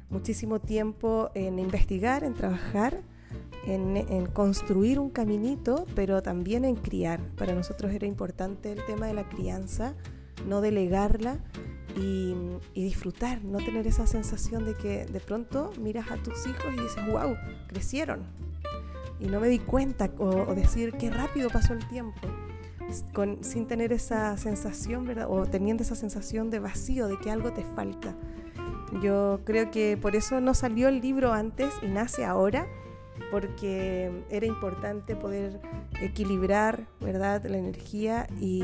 muchísimo 0.08 0.60
tiempo 0.60 1.30
en 1.34 1.58
investigar, 1.58 2.24
en 2.24 2.34
trabajar, 2.34 3.02
en, 3.66 4.26
construir 4.26 4.98
un 4.98 5.10
caminito, 5.10 5.86
pero 5.94 6.22
también 6.22 6.64
en 6.64 6.76
criar. 6.76 7.20
Para 7.36 7.54
nosotros 7.54 7.92
era 7.92 8.06
importante 8.06 8.72
el 8.72 8.84
tema 8.86 9.06
de 9.06 9.14
la 9.14 9.28
crianza, 9.28 9.94
no 10.46 10.60
delegarla 10.60 11.38
y, 11.96 12.34
y, 12.74 12.84
disfrutar, 12.84 13.44
no 13.44 13.58
tener 13.58 13.86
esa 13.86 14.06
sensación 14.06 14.64
de 14.64 14.74
que 14.74 15.06
de 15.06 15.20
pronto 15.20 15.72
miras 15.80 16.10
a 16.10 16.16
tus 16.16 16.46
hijos 16.46 16.72
y 16.74 16.80
dices, 16.80 17.06
wow, 17.10 17.36
crecieron, 17.68 18.24
y 19.20 19.26
no 19.26 19.40
me 19.40 19.48
di 19.48 19.58
cuenta 19.58 20.10
o, 20.18 20.54
decir 20.54 20.92
qué 20.92 21.10
rápido 21.10 21.48
pasó 21.50 21.72
el 21.72 21.86
tiempo. 21.88 22.20
Con, 23.12 23.42
sin 23.42 23.66
tener 23.66 23.92
esa 23.92 24.36
sensación, 24.36 25.06
¿verdad? 25.06 25.26
O 25.28 25.46
teniendo 25.46 25.82
esa 25.82 25.94
sensación 25.94 26.50
de 26.50 26.58
vacío, 26.58 27.08
de 27.08 27.18
que 27.18 27.30
algo 27.30 27.52
te 27.52 27.64
falta. 27.64 28.14
Yo 29.02 29.40
creo 29.44 29.70
que 29.70 29.96
por 29.96 30.14
eso 30.14 30.40
no 30.40 30.54
salió 30.54 30.88
el 30.88 31.00
libro 31.00 31.32
antes 31.32 31.72
y 31.82 31.86
nace 31.86 32.24
ahora, 32.24 32.68
porque 33.30 34.24
era 34.30 34.46
importante 34.46 35.16
poder 35.16 35.60
equilibrar, 36.00 36.86
¿verdad? 37.00 37.44
La 37.46 37.56
energía 37.56 38.26
y, 38.40 38.62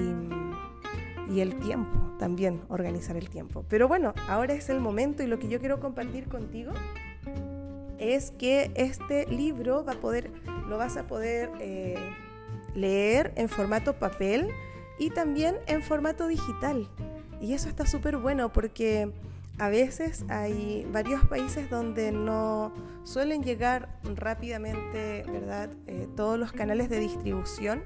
y 1.33 1.41
el 1.41 1.59
tiempo, 1.59 1.99
también 2.19 2.61
organizar 2.69 3.17
el 3.17 3.31
tiempo. 3.31 3.65
Pero 3.69 3.89
bueno, 3.89 4.13
ahora 4.29 4.55
es 4.55 4.69
el 4.69 4.81
momento 4.81 5.23
y 5.23 5.27
lo 5.27 5.39
que 5.39 5.49
yo 5.49 5.59
quiero 5.61 5.81
compartir 5.81 6.29
contigo 6.29 6.73
es 8.01 8.33
que 8.33 8.73
este 8.75 9.27
libro 9.27 9.85
va 9.85 9.93
a 9.93 10.01
poder, 10.01 10.31
lo 10.69 10.79
vas 10.79 10.97
a 10.97 11.07
poder 11.07 11.51
eh, 11.61 11.97
leer 12.75 13.33
en 13.37 13.49
formato 13.49 13.93
papel 13.93 14.49
y 14.99 15.11
también 15.11 15.57
en 15.67 15.83
formato 15.83 16.27
digital. 16.27 16.89
Y 17.41 17.53
eso 17.53 17.69
está 17.69 17.87
súper 17.87 18.17
bueno 18.17 18.53
porque 18.53 19.13
a 19.59 19.69
veces 19.69 20.25
hay 20.29 20.87
varios 20.91 21.25
países 21.27 21.69
donde 21.69 22.11
no 22.11 22.73
suelen 23.05 23.43
llegar 23.43 24.01
rápidamente, 24.17 25.23
¿verdad? 25.31 25.71
Eh, 25.87 26.09
todos 26.17 26.39
los 26.39 26.53
canales 26.53 26.89
de 26.89 27.01
distribución 27.01 27.85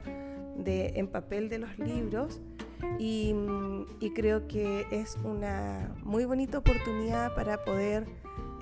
de, 0.56 0.92
en 0.94 1.08
papel 1.08 1.48
de 1.48 1.58
los 1.58 1.76
libros. 1.78 2.40
Y, 2.98 3.34
y 3.98 4.10
creo 4.10 4.46
que 4.46 4.86
es 4.92 5.16
una 5.24 5.92
muy 6.02 6.24
bonita 6.24 6.58
oportunidad 6.58 7.34
para 7.34 7.64
poder 7.64 8.06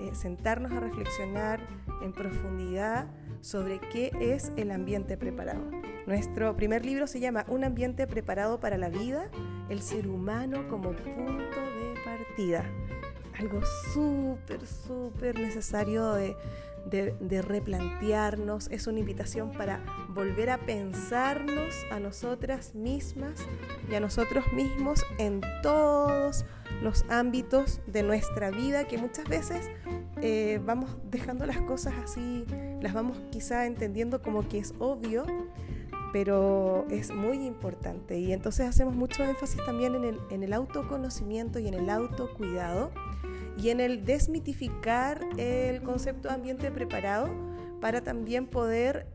eh, 0.03 0.15
sentarnos 0.15 0.73
a 0.73 0.81
reflexionar 0.81 1.61
en 2.03 2.13
profundidad 2.13 3.07
sobre 3.41 3.79
qué 3.79 4.11
es 4.21 4.53
el 4.57 4.71
ambiente 4.73 5.17
preparado. 5.17 5.63
Nuestro 6.07 6.57
primer 6.57 6.85
libro 6.85 7.07
se 7.07 7.21
llama 7.21 7.45
Un 7.49 7.63
ambiente 7.63 8.09
preparado 8.09 8.59
para 8.59 8.77
la 8.77 8.89
vida, 8.89 9.31
el 9.69 9.81
ser 9.81 10.09
humano 10.09 10.67
como 10.69 10.91
punto 10.91 11.61
de 11.61 11.95
partida. 12.05 12.65
Algo 13.39 13.61
súper, 13.93 14.67
súper 14.67 15.39
necesario 15.39 16.13
de, 16.15 16.37
de, 16.85 17.43
replantearnos, 17.43 18.69
es 18.71 18.87
una 18.87 18.99
invitación 18.99 19.53
para 19.53 19.83
volver 20.09 20.51
a 20.51 20.59
pensarnos 20.59 21.75
a 21.91 22.01
nosotras 22.01 22.75
mismas 22.75 23.35
y 23.91 23.95
a 23.95 24.01
nosotros 24.01 24.45
mismos 24.53 25.05
en 25.19 25.41
todos 25.62 26.45
los 26.83 27.05
ámbitos 27.09 27.81
de 27.87 28.03
nuestra 28.03 28.51
vida 28.51 28.87
que 28.87 28.99
muchas 28.99 29.29
veces 29.29 29.71
eh, 30.21 30.61
vamos 30.65 30.97
dejando 31.11 31.47
las 31.47 31.61
cosas 31.62 31.95
así, 32.03 32.45
las 32.81 32.93
vamos 32.93 33.19
quizá 33.31 33.67
entendiendo 33.67 34.21
como 34.23 34.49
que 34.49 34.59
es 34.59 34.75
obvio, 34.79 35.25
pero 36.12 36.87
es 36.91 37.11
muy 37.11 37.47
importante. 37.47 38.19
Y 38.19 38.33
entonces 38.33 38.69
hacemos 38.69 38.95
mucho 38.95 39.25
énfasis 39.25 39.65
también 39.65 39.95
en 39.95 40.05
el, 40.05 40.21
en 40.31 40.43
el 40.43 40.53
autoconocimiento 40.53 41.59
y 41.59 41.69
en 41.69 41.75
el 41.75 41.89
autocuidado 41.89 42.91
y 43.59 43.71
en 43.71 43.81
el 43.81 44.05
desmitificar 44.05 45.21
el 45.37 45.83
concepto 45.83 46.29
de 46.29 46.35
ambiente 46.35 46.71
preparado 46.71 47.29
para 47.81 48.03
también 48.03 48.47
poder 48.47 49.07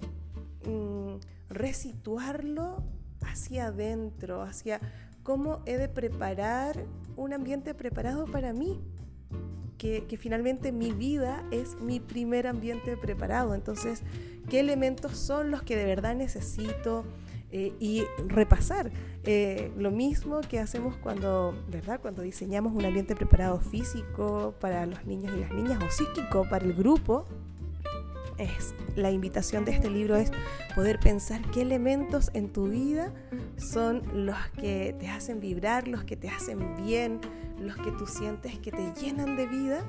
mm, 0.66 1.16
resituarlo 1.50 2.84
hacia 3.22 3.68
adentro, 3.68 4.42
hacia 4.42 4.80
cómo 5.24 5.62
he 5.66 5.78
de 5.78 5.90
preparar 5.90 6.86
un 7.16 7.34
ambiente 7.34 7.74
preparado 7.74 8.26
para 8.26 8.54
mí. 8.54 8.80
Que, 9.78 10.06
que, 10.06 10.18
finalmente 10.18 10.72
mi 10.72 10.92
vida 10.92 11.44
es 11.52 11.76
mi 11.80 12.00
primer 12.00 12.48
ambiente 12.48 12.98
preparado. 12.98 13.54
Entonces, 13.54 14.02
¿qué 14.50 14.60
elementos 14.60 15.16
son 15.16 15.52
los 15.52 15.62
que 15.62 15.76
de 15.76 15.86
verdad 15.86 16.16
necesito? 16.16 17.06
Eh, 17.52 17.74
y 17.80 18.04
repasar. 18.28 18.92
Eh, 19.24 19.72
lo 19.78 19.92
mismo 19.92 20.42
que 20.42 20.60
hacemos 20.60 20.96
cuando, 20.98 21.54
¿verdad? 21.70 22.00
Cuando 22.02 22.22
diseñamos 22.22 22.74
un 22.74 22.86
ambiente 22.86 23.16
preparado 23.16 23.60
físico 23.60 24.54
para 24.60 24.86
los 24.86 25.06
niños 25.06 25.34
y 25.36 25.42
las 25.42 25.52
niñas 25.52 25.82
o 25.82 25.90
psíquico 25.90 26.46
para 26.50 26.66
el 26.66 26.74
grupo. 26.74 27.26
Es, 28.38 28.76
la 28.96 29.10
invitación 29.10 29.66
de 29.66 29.72
este 29.72 29.90
libro 29.90 30.16
es 30.16 30.32
poder 30.76 31.00
pensar 31.00 31.42
qué 31.52 31.62
elementos 31.62 32.30
en 32.34 32.54
tu 32.54 32.68
vida 32.68 33.12
son 33.58 34.04
los 34.14 34.38
que 34.60 34.96
te 35.00 35.08
hacen 35.08 35.40
vibrar, 35.40 35.88
los 35.88 36.04
que 36.04 36.16
te 36.16 36.30
hacen 36.30 36.76
bien, 36.86 37.20
los 37.60 37.76
que 37.78 37.92
tú 37.94 38.06
sientes 38.06 38.60
que 38.60 38.72
te 38.72 38.94
llenan 39.02 39.38
de 39.38 39.48
vida 39.48 39.84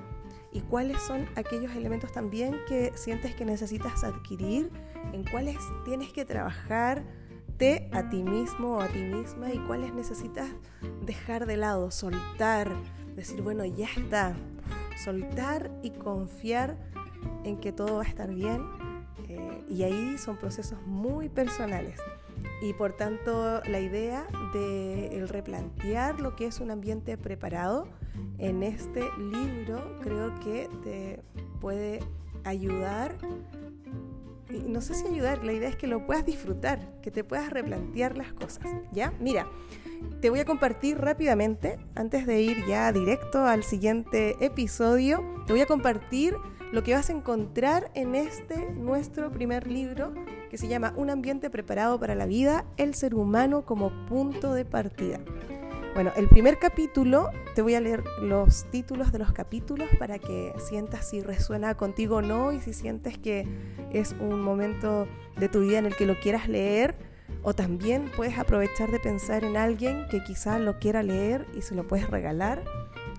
y 0.52 0.60
cuáles 0.60 1.00
son 1.02 1.26
aquellos 1.36 1.74
elementos 1.76 2.10
también 2.12 2.56
que 2.66 2.92
sientes 2.94 3.34
que 3.34 3.44
necesitas 3.44 4.02
adquirir, 4.02 4.70
en 5.12 5.24
cuáles 5.24 5.56
tienes 5.84 6.10
que 6.12 6.24
trabajar 6.24 7.04
a 7.90 8.08
ti 8.08 8.22
mismo 8.22 8.76
o 8.76 8.80
a 8.80 8.86
ti 8.86 9.00
misma 9.00 9.52
y 9.52 9.58
cuáles 9.58 9.92
necesitas 9.92 10.48
dejar 11.04 11.44
de 11.44 11.56
lado, 11.56 11.90
soltar, 11.90 12.70
decir, 13.16 13.42
bueno, 13.42 13.64
ya 13.64 13.88
está, 13.96 14.36
soltar 15.02 15.68
y 15.82 15.90
confiar 15.90 16.76
en 17.42 17.58
que 17.58 17.72
todo 17.72 17.96
va 17.96 18.02
a 18.02 18.06
estar 18.06 18.32
bien. 18.32 18.62
Eh, 19.28 19.64
y 19.68 19.82
ahí 19.82 20.16
son 20.18 20.36
procesos 20.36 20.78
muy 20.86 21.28
personales. 21.28 21.98
Y 22.62 22.74
por 22.74 22.92
tanto, 22.92 23.60
la 23.64 23.80
idea 23.80 24.24
de 24.52 25.16
el 25.16 25.28
replantear 25.28 26.20
lo 26.20 26.36
que 26.36 26.46
es 26.46 26.60
un 26.60 26.70
ambiente 26.70 27.18
preparado 27.18 27.88
en 28.38 28.62
este 28.62 29.02
libro 29.18 29.98
creo 30.00 30.38
que 30.40 30.68
te 30.84 31.22
puede 31.60 31.98
ayudar 32.44 33.16
no 34.50 34.80
sé 34.80 34.94
si 34.94 35.06
ayudar, 35.06 35.44
la 35.44 35.52
idea 35.52 35.68
es 35.68 35.76
que 35.76 35.86
lo 35.86 36.06
puedas 36.06 36.24
disfrutar, 36.24 36.80
que 37.02 37.10
te 37.10 37.24
puedas 37.24 37.50
replantear 37.50 38.16
las 38.16 38.32
cosas, 38.32 38.66
¿ya? 38.92 39.12
Mira, 39.20 39.46
te 40.20 40.30
voy 40.30 40.40
a 40.40 40.44
compartir 40.44 40.98
rápidamente, 40.98 41.78
antes 41.94 42.26
de 42.26 42.40
ir 42.40 42.64
ya 42.66 42.90
directo 42.92 43.44
al 43.44 43.62
siguiente 43.62 44.36
episodio, 44.44 45.22
te 45.46 45.52
voy 45.52 45.62
a 45.62 45.66
compartir 45.66 46.34
lo 46.72 46.82
que 46.82 46.94
vas 46.94 47.08
a 47.08 47.12
encontrar 47.12 47.90
en 47.94 48.14
este 48.14 48.72
nuestro 48.72 49.30
primer 49.30 49.66
libro 49.66 50.12
que 50.50 50.58
se 50.58 50.68
llama 50.68 50.92
Un 50.96 51.10
ambiente 51.10 51.50
preparado 51.50 51.98
para 51.98 52.14
la 52.14 52.26
vida, 52.26 52.64
el 52.76 52.94
ser 52.94 53.14
humano 53.14 53.64
como 53.64 54.06
punto 54.06 54.54
de 54.54 54.64
partida. 54.64 55.20
Bueno, 55.94 56.12
el 56.16 56.28
primer 56.28 56.58
capítulo, 56.58 57.30
te 57.54 57.62
voy 57.62 57.74
a 57.74 57.80
leer 57.80 58.04
los 58.22 58.64
títulos 58.70 59.10
de 59.10 59.18
los 59.18 59.32
capítulos 59.32 59.88
para 59.98 60.18
que 60.18 60.52
sientas 60.58 61.08
si 61.08 61.22
resuena 61.22 61.76
contigo 61.76 62.16
o 62.16 62.22
no 62.22 62.52
y 62.52 62.60
si 62.60 62.72
sientes 62.72 63.18
que 63.18 63.46
es 63.92 64.14
un 64.20 64.40
momento 64.40 65.08
de 65.38 65.48
tu 65.48 65.60
vida 65.60 65.78
en 65.78 65.86
el 65.86 65.96
que 65.96 66.06
lo 66.06 66.20
quieras 66.20 66.48
leer 66.48 66.94
o 67.42 67.54
también 67.54 68.10
puedes 68.16 68.38
aprovechar 68.38 68.90
de 68.90 69.00
pensar 69.00 69.44
en 69.44 69.56
alguien 69.56 70.06
que 70.08 70.22
quizá 70.22 70.58
lo 70.58 70.78
quiera 70.78 71.02
leer 71.02 71.46
y 71.56 71.62
se 71.62 71.74
lo 71.74 71.86
puedes 71.86 72.08
regalar, 72.08 72.62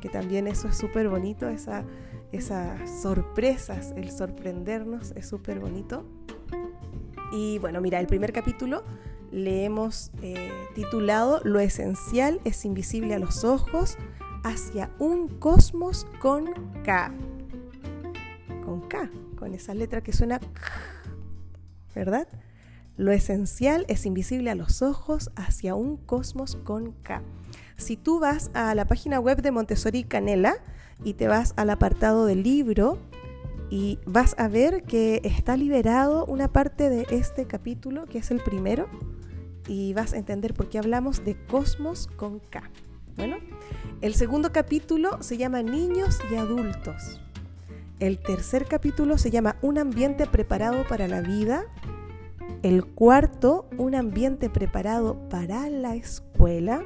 que 0.02 0.10
también 0.10 0.48
eso 0.48 0.70
es 0.70 0.78
súper 0.78 1.10
bonito, 1.10 1.50
esa, 1.50 1.84
esas 2.32 3.02
sorpresas, 3.02 3.94
el 3.98 4.12
sorprendernos 4.12 5.12
es 5.12 5.28
súper 5.28 5.60
bonito. 5.60 6.06
Y 7.32 7.60
bueno, 7.60 7.82
mira, 7.82 8.00
el 8.00 8.08
primer 8.08 8.32
capítulo 8.32 8.84
le 9.32 9.66
hemos 9.66 10.12
eh, 10.22 10.52
titulado 10.76 11.42
Lo 11.44 11.60
esencial 11.60 12.42
es 12.46 12.66
invisible 12.66 13.14
a 13.14 13.20
los 13.20 13.44
ojos 13.44 13.98
hacia 14.44 14.90
un 15.00 15.28
cosmos 15.28 16.08
con 16.20 16.46
K. 16.84 17.14
Con 18.66 18.82
K, 18.88 19.10
con 19.36 19.54
esa 19.54 19.74
letra 19.74 20.02
que 20.02 20.14
suena 20.14 20.40
¿verdad? 21.96 22.28
Lo 22.98 23.12
esencial 23.12 23.86
es 23.88 24.06
invisible 24.06 24.50
a 24.52 24.56
los 24.56 24.82
ojos 24.82 25.32
hacia 25.36 25.76
un 25.76 25.98
cosmos 25.98 26.58
con 26.64 26.92
K. 26.92 27.22
Si 27.78 27.96
tú 27.96 28.20
vas 28.20 28.52
a 28.54 28.76
la 28.76 28.86
página 28.86 29.20
web 29.20 29.42
de 29.42 29.52
Montessori 29.52 30.04
Canela 30.04 30.56
y 31.04 31.13
te 31.13 31.28
vas 31.28 31.54
al 31.56 31.70
apartado 31.70 32.26
del 32.26 32.44
libro 32.44 32.98
y 33.70 34.00
vas 34.06 34.36
a 34.38 34.48
ver 34.48 34.84
que 34.84 35.22
está 35.24 35.56
liberado 35.56 36.26
una 36.26 36.52
parte 36.52 36.89
de 36.89 37.08
este 37.10 37.46
capítulo, 37.46 38.06
que 38.06 38.18
es 38.18 38.32
el 38.32 38.42
primero, 38.42 38.89
y 39.69 39.93
vas 39.93 40.13
a 40.13 40.17
entender 40.17 40.55
por 40.55 40.67
qué 40.67 40.79
hablamos 40.79 41.23
de 41.23 41.38
cosmos 41.45 42.08
con 42.17 42.39
K. 42.39 42.63
Bueno, 43.15 43.38
el 44.01 44.15
segundo 44.15 44.51
capítulo 44.51 45.21
se 45.21 45.38
llama 45.38 45.62
Niños 45.62 46.19
y 46.32 46.36
Adultos. 46.36 47.21
El 47.99 48.17
tercer 48.17 48.65
capítulo 48.65 49.17
se 49.19 49.29
llama 49.29 49.58
Un 49.62 49.77
ambiente 49.77 50.25
preparado 50.25 50.88
para 50.88 51.08
la 51.08 51.21
vida. 51.21 51.65
El 52.63 52.84
cuarto, 52.84 53.69
Un 53.77 53.93
ambiente 53.93 54.49
preparado 54.49 55.29
para 55.29 55.69
la 55.69 55.95
escuela. 55.95 56.84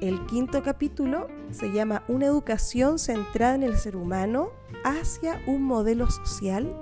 El 0.00 0.26
quinto 0.26 0.64
capítulo 0.64 1.28
se 1.52 1.70
llama 1.70 2.02
Una 2.08 2.26
educación 2.26 2.98
centrada 2.98 3.54
en 3.54 3.62
el 3.62 3.76
ser 3.76 3.94
humano 3.94 4.50
hacia 4.82 5.40
un 5.46 5.62
modelo 5.62 6.10
social. 6.10 6.74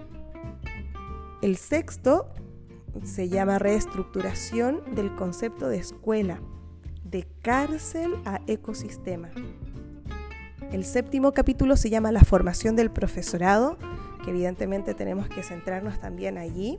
El 1.43 1.59
sexto 1.59 2.29
se 3.05 3.29
llama 3.29 3.59
reestructuración 3.59 4.83
del 4.95 5.15
concepto 5.15 5.69
de 5.69 5.79
escuela, 5.79 6.41
de 7.05 7.27
cárcel 7.43 8.15
a 8.25 8.41
ecosistema. 8.47 9.31
El 10.73 10.85
séptimo 10.85 11.33
capítulo 11.33 11.77
se 11.77 11.91
llama 11.91 12.13
la 12.13 12.21
formación 12.21 12.77
del 12.77 12.91
profesorado, 12.91 13.77
que 14.25 14.31
evidentemente 14.31 14.95
tenemos 14.95 15.29
que 15.29 15.43
centrarnos 15.43 15.99
también 15.99 16.39
allí. 16.39 16.79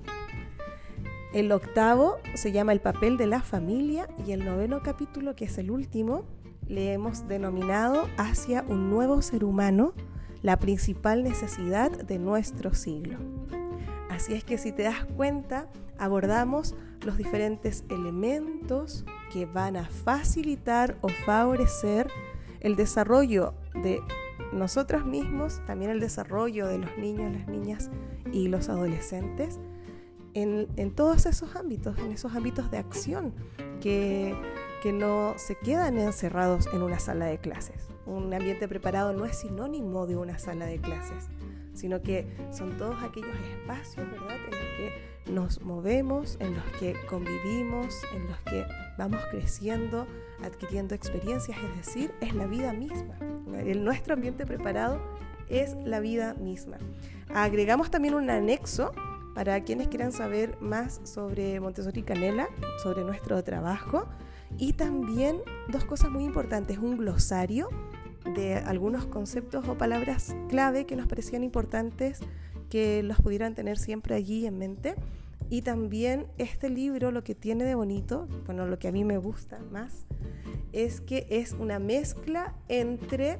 El 1.34 1.52
octavo 1.52 2.17
se 2.36 2.52
llama 2.52 2.71
el 2.71 2.80
papel 2.80 3.17
de 3.17 3.28
la 3.28 3.41
familia 3.41 4.08
y 4.26 4.32
el 4.32 4.45
noveno 4.45 4.82
capítulo, 4.82 5.36
que 5.36 5.45
es 5.45 5.58
el 5.58 5.71
último, 5.71 6.24
le 6.67 6.93
hemos 6.93 7.28
denominado 7.28 8.08
hacia 8.17 8.63
un 8.67 8.89
nuevo 8.89 9.21
ser 9.21 9.43
humano, 9.43 9.93
la 10.41 10.58
principal 10.58 11.24
necesidad 11.24 11.91
de 11.91 12.17
nuestro 12.17 12.74
siglo. 12.74 13.17
Así 14.21 14.36
es 14.36 14.43
que 14.43 14.60
si 14.60 14.71
te 14.71 14.84
das 14.84 15.03
cuenta, 15.17 15.65
abordamos 15.97 16.75
los 17.03 17.17
diferentes 17.17 17.84
elementos 17.89 19.03
que 19.34 19.47
van 19.47 19.75
a 19.75 19.88
facilitar 19.88 20.95
o 21.01 21.10
favorecer 21.25 22.07
el 22.60 22.75
desarrollo 22.75 23.55
de 23.73 23.99
nosotros 24.53 25.07
mismos, 25.07 25.60
también 25.65 25.89
el 25.89 25.99
desarrollo 25.99 26.67
de 26.67 26.77
los 26.77 26.95
niños, 26.99 27.34
las 27.34 27.47
niñas 27.47 27.89
y 28.31 28.47
los 28.47 28.69
adolescentes 28.69 29.60
en, 30.36 30.91
todos 30.93 31.25
esos 31.25 31.55
ámbitos, 31.55 31.97
en 31.97 32.12
esos 32.12 32.36
ámbitos 32.36 32.69
de 32.69 32.77
acción 32.77 33.34
que, 33.81 34.36
que 34.84 34.93
no 34.93 35.34
se 35.38 35.55
quedan 35.55 35.97
encerrados 35.97 36.69
en 36.71 36.84
una 36.84 36.99
sala 36.99 37.25
de 37.25 37.39
clases. 37.39 37.88
Un 38.05 38.31
ambiente 38.31 38.67
preparado 38.67 39.13
no 39.13 39.25
es 39.25 39.39
sinónimo 39.39 40.05
de 40.05 40.15
una 40.15 40.38
sala 40.38 40.67
de 40.67 40.79
clases, 40.79 41.27
sino 41.73 42.01
que 42.01 42.27
son 42.51 42.77
todos 42.77 43.01
aquellos 43.03 43.36
espacios, 43.60 44.10
¿verdad?, 44.10 44.36
en 44.36 44.51
los 44.51 44.69
que 44.77 45.12
nos 45.31 45.62
movemos, 45.62 46.38
en 46.39 46.55
los 46.55 46.63
que 46.79 46.95
convivimos, 47.07 47.95
en 48.13 48.27
los 48.27 48.39
que 48.41 48.65
vamos 48.97 49.21
creciendo, 49.29 50.07
adquiriendo 50.43 50.95
experiencias, 50.95 51.57
es 51.57 51.86
decir, 51.86 52.12
es 52.21 52.34
la 52.34 52.47
vida 52.47 52.73
misma. 52.73 53.15
El, 53.57 53.84
nuestro 53.84 54.13
ambiente 54.13 54.45
preparado 54.45 55.01
es 55.49 55.75
la 55.86 55.99
vida 55.99 56.34
misma. 56.36 56.77
Agregamos 57.34 57.91
también 57.91 58.13
un 58.15 58.29
anexo 58.29 58.91
para 59.36 59.63
quienes 59.63 59.88
quieran 59.88 60.12
saber 60.12 60.57
más 60.60 61.01
sobre 61.03 61.60
Montessori 61.60 62.03
Canela, 62.03 62.49
sobre 62.84 63.03
nuestro 63.03 63.43
trabajo, 63.43 64.07
y 64.57 64.73
también 64.73 65.41
dos 65.69 65.86
cosas 65.86 66.10
muy 66.10 66.25
importantes, 66.25 66.77
un 66.77 66.97
glosario 66.97 67.69
de 68.34 68.56
algunos 68.56 69.06
conceptos 69.06 69.67
o 69.67 69.78
palabras 69.78 70.36
clave 70.50 70.86
que 70.86 70.96
nos 70.96 71.08
parecían 71.08 71.44
importantes 71.44 72.20
que 72.70 73.04
los 73.04 73.20
pudieran 73.20 73.54
tener 73.54 73.78
siempre 73.78 74.15
allí 74.15 74.46
en 74.46 74.58
mente. 74.58 74.96
Y 75.50 75.63
también 75.63 76.28
este 76.38 76.70
libro 76.70 77.12
lo 77.12 77.24
que 77.24 77.36
tiene 77.36 77.65
de 77.65 77.76
bonito, 77.76 78.28
bueno, 78.46 78.65
lo 78.65 78.80
que 78.80 78.88
a 78.88 78.91
mí 78.91 79.04
me 79.04 79.17
gusta 79.17 79.60
más, 79.72 80.06
es 80.72 81.02
que 81.02 81.28
es 81.30 81.52
una 81.52 81.78
mezcla 81.78 82.56
entre 82.70 83.39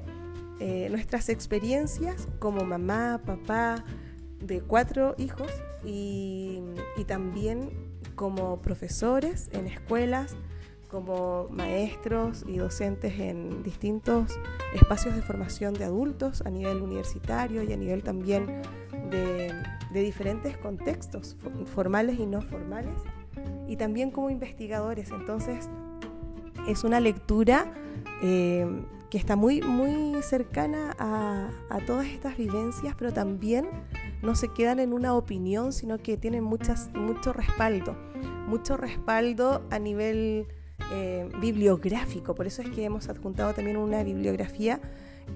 eh, 0.60 0.90
nuestras 0.90 1.30
experiencias 1.30 2.28
como 2.40 2.66
mamá, 2.66 3.22
papá, 3.26 3.86
de 4.40 4.60
cuatro 4.62 5.16
hijos 5.18 5.52
y, 5.86 6.60
y 6.98 7.06
también 7.06 7.70
como 8.16 8.62
profesores 8.62 9.50
en 9.54 9.68
escuelas, 9.68 10.36
como 10.92 11.48
maestros 11.50 12.44
y 12.46 12.58
docentes 12.58 13.18
en 13.18 13.64
distintos 13.64 14.38
espacios 14.74 15.16
de 15.16 15.22
formación 15.22 15.74
de 15.74 15.86
adultos 15.86 16.42
a 16.46 16.50
nivel 16.50 16.82
universitario 16.82 17.64
y 17.64 17.72
a 17.72 17.78
nivel 17.78 18.04
también 18.04 18.62
de, 19.10 19.54
diferentes 19.94 20.58
contextos, 20.58 21.38
formales 21.74 22.20
y 22.20 22.26
no 22.26 22.42
formales, 22.42 22.94
y 23.68 23.78
también 23.78 24.12
como 24.12 24.30
investigadores. 24.30 25.12
Entonces, 25.12 25.70
es 26.68 26.84
una 26.84 27.00
lectura 27.00 27.74
eh, 28.22 28.66
que 29.10 29.18
está 29.18 29.36
muy, 29.36 29.62
muy 29.62 30.22
cercana 30.22 30.96
a, 31.00 31.50
a, 31.70 31.86
todas 31.86 32.08
estas 32.08 32.38
vivencias, 32.38 32.96
pero 32.98 33.12
también 33.12 33.70
no 34.22 34.36
se 34.36 34.50
quedan 34.50 34.80
en 34.80 34.94
una 34.94 35.14
opinión, 35.14 35.74
sino 35.74 35.98
que 35.98 36.18
tienen 36.18 36.44
muchas, 36.44 36.90
mucho 36.94 37.34
respaldo 37.34 37.96
mucho 38.52 38.76
respaldo 38.76 39.66
a 39.70 39.80
nivel 39.80 40.46
eh, 40.92 41.30
bibliográfico. 41.40 42.36
Por 42.36 42.48
eso 42.48 42.62
es 42.62 42.70
que 42.70 42.84
hemos 42.84 43.10
adjuntado 43.10 43.54
también 43.54 43.78
una 43.78 44.04
bibliografía 44.04 44.80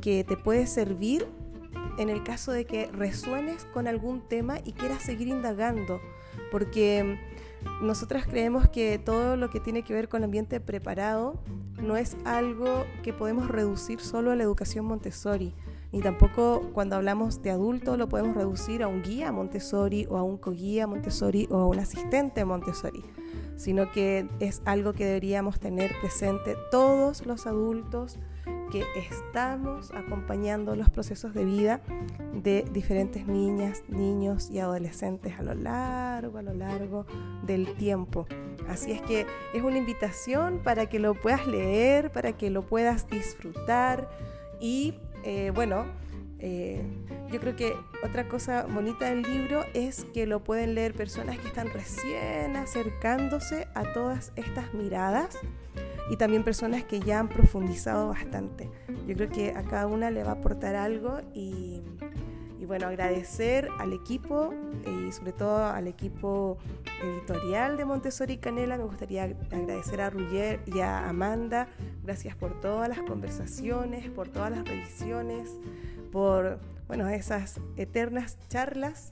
que 0.01 0.23
te 0.23 0.37
puede 0.37 0.67
servir 0.67 1.25
en 1.97 2.09
el 2.09 2.23
caso 2.23 2.51
de 2.51 2.65
que 2.65 2.87
resuenes 2.91 3.65
con 3.73 3.87
algún 3.87 4.21
tema 4.27 4.57
y 4.65 4.73
quieras 4.73 5.03
seguir 5.03 5.27
indagando. 5.27 5.99
Porque 6.51 7.17
nosotras 7.81 8.25
creemos 8.25 8.69
que 8.69 8.99
todo 8.99 9.37
lo 9.37 9.49
que 9.49 9.59
tiene 9.59 9.83
que 9.83 9.93
ver 9.93 10.09
con 10.09 10.23
ambiente 10.23 10.59
preparado 10.59 11.39
no 11.81 11.97
es 11.97 12.15
algo 12.25 12.85
que 13.03 13.13
podemos 13.13 13.47
reducir 13.47 13.99
solo 13.99 14.31
a 14.31 14.35
la 14.35 14.43
educación 14.43 14.85
Montessori, 14.85 15.53
ni 15.91 16.01
tampoco 16.01 16.69
cuando 16.73 16.95
hablamos 16.95 17.41
de 17.41 17.51
adulto 17.51 17.97
lo 17.97 18.07
podemos 18.09 18.35
reducir 18.35 18.83
a 18.83 18.87
un 18.87 19.01
guía 19.01 19.31
Montessori 19.31 20.07
o 20.09 20.17
a 20.17 20.23
un 20.23 20.37
coguía 20.37 20.87
Montessori 20.87 21.47
o 21.49 21.57
a 21.57 21.67
un 21.67 21.79
asistente 21.79 22.45
Montessori, 22.45 23.03
sino 23.55 23.91
que 23.91 24.27
es 24.39 24.61
algo 24.65 24.93
que 24.93 25.05
deberíamos 25.05 25.59
tener 25.59 25.91
presente 25.99 26.55
todos 26.71 27.25
los 27.25 27.47
adultos, 27.47 28.19
que 28.71 28.83
estamos 28.95 29.91
acompañando 29.91 30.75
los 30.75 30.89
procesos 30.89 31.33
de 31.33 31.45
vida 31.45 31.81
de 32.33 32.65
diferentes 32.71 33.25
niñas, 33.27 33.83
niños 33.87 34.49
y 34.49 34.59
adolescentes 34.59 35.39
a 35.39 35.43
lo 35.43 35.53
largo, 35.53 36.37
a 36.37 36.41
lo 36.41 36.53
largo 36.53 37.05
del 37.45 37.73
tiempo. 37.75 38.27
Así 38.67 38.91
es 38.91 39.01
que 39.01 39.25
es 39.53 39.61
una 39.61 39.77
invitación 39.77 40.59
para 40.63 40.87
que 40.87 40.99
lo 40.99 41.13
puedas 41.13 41.47
leer, 41.47 42.11
para 42.11 42.33
que 42.33 42.49
lo 42.49 42.63
puedas 42.63 43.07
disfrutar 43.07 44.09
y 44.59 44.95
eh, 45.23 45.51
bueno, 45.53 45.85
eh, 46.47 46.79
yo 47.31 47.39
creo 47.39 47.55
que 47.55 47.73
otra 48.03 48.27
cosa 48.27 48.67
bonita 48.67 49.09
del 49.09 49.23
libro 49.23 49.65
es 49.73 50.05
que 50.13 50.27
lo 50.27 50.43
pueden 50.43 50.75
leer 50.75 50.93
personas 50.93 51.39
que 51.39 51.47
están 51.47 51.71
recién 51.71 52.55
acercándose 52.55 53.67
a 53.73 53.93
todas 53.93 54.31
estas 54.35 54.71
miradas 54.75 55.39
y 56.11 56.17
también 56.17 56.43
personas 56.43 56.83
que 56.83 56.99
ya 56.99 57.19
han 57.19 57.29
profundizado 57.29 58.09
bastante. 58.09 58.69
Yo 59.07 59.15
creo 59.15 59.29
que 59.29 59.55
a 59.55 59.63
cada 59.63 59.87
una 59.87 60.11
le 60.11 60.23
va 60.23 60.29
a 60.29 60.33
aportar 60.35 60.75
algo 60.75 61.19
y, 61.33 61.81
bueno, 62.67 62.85
agradecer 62.85 63.67
al 63.79 63.93
equipo 63.93 64.53
y 64.85 65.11
sobre 65.11 65.31
todo 65.31 65.65
al 65.65 65.87
equipo 65.87 66.59
editorial 67.03 67.75
de 67.75 67.85
Montessori 67.85 68.37
Canela. 68.37 68.77
Me 68.77 68.83
gustaría 68.83 69.23
agradecer 69.23 69.99
a 69.99 70.11
Ruyer 70.11 70.59
y 70.67 70.79
a 70.81 71.09
Amanda. 71.09 71.69
Gracias 72.03 72.35
por 72.35 72.61
todas 72.61 72.87
las 72.87 72.99
conversaciones, 72.99 74.11
por 74.11 74.29
todas 74.29 74.51
las 74.51 74.63
revisiones, 74.63 75.49
por 76.15 76.59
bueno, 76.87 77.09
esas 77.09 77.59
eternas 77.75 78.37
charlas 78.47 79.11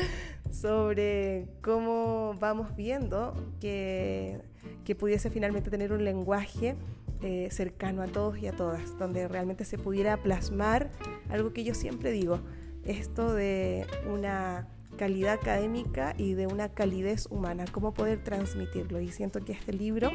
sobre 0.50 1.46
cómo 1.60 2.34
vamos 2.40 2.74
viendo 2.74 3.34
que 3.60 4.40
que 4.82 4.94
pudiese 4.94 5.28
finalmente 5.28 5.68
tener 5.68 5.92
un 5.92 6.06
lenguaje 6.06 6.74
eh, 7.20 7.48
cercano 7.50 8.00
a 8.00 8.06
todos 8.06 8.38
y 8.38 8.46
a 8.46 8.52
todas, 8.52 8.98
donde 8.98 9.28
realmente 9.28 9.66
se 9.66 9.76
pudiera 9.76 10.16
plasmar 10.22 10.90
algo 11.28 11.52
que 11.52 11.64
yo 11.64 11.74
siempre 11.74 12.12
digo, 12.12 12.40
esto 12.82 13.34
de 13.34 13.86
una 14.10 14.66
calidad 14.96 15.34
académica 15.34 16.14
y 16.16 16.32
de 16.32 16.46
una 16.46 16.70
calidez 16.70 17.26
humana, 17.26 17.66
cómo 17.70 17.92
poder 17.92 18.24
transmitirlo. 18.24 19.02
Y 19.02 19.08
siento 19.08 19.44
que 19.44 19.52
este 19.52 19.74
libro, 19.74 20.10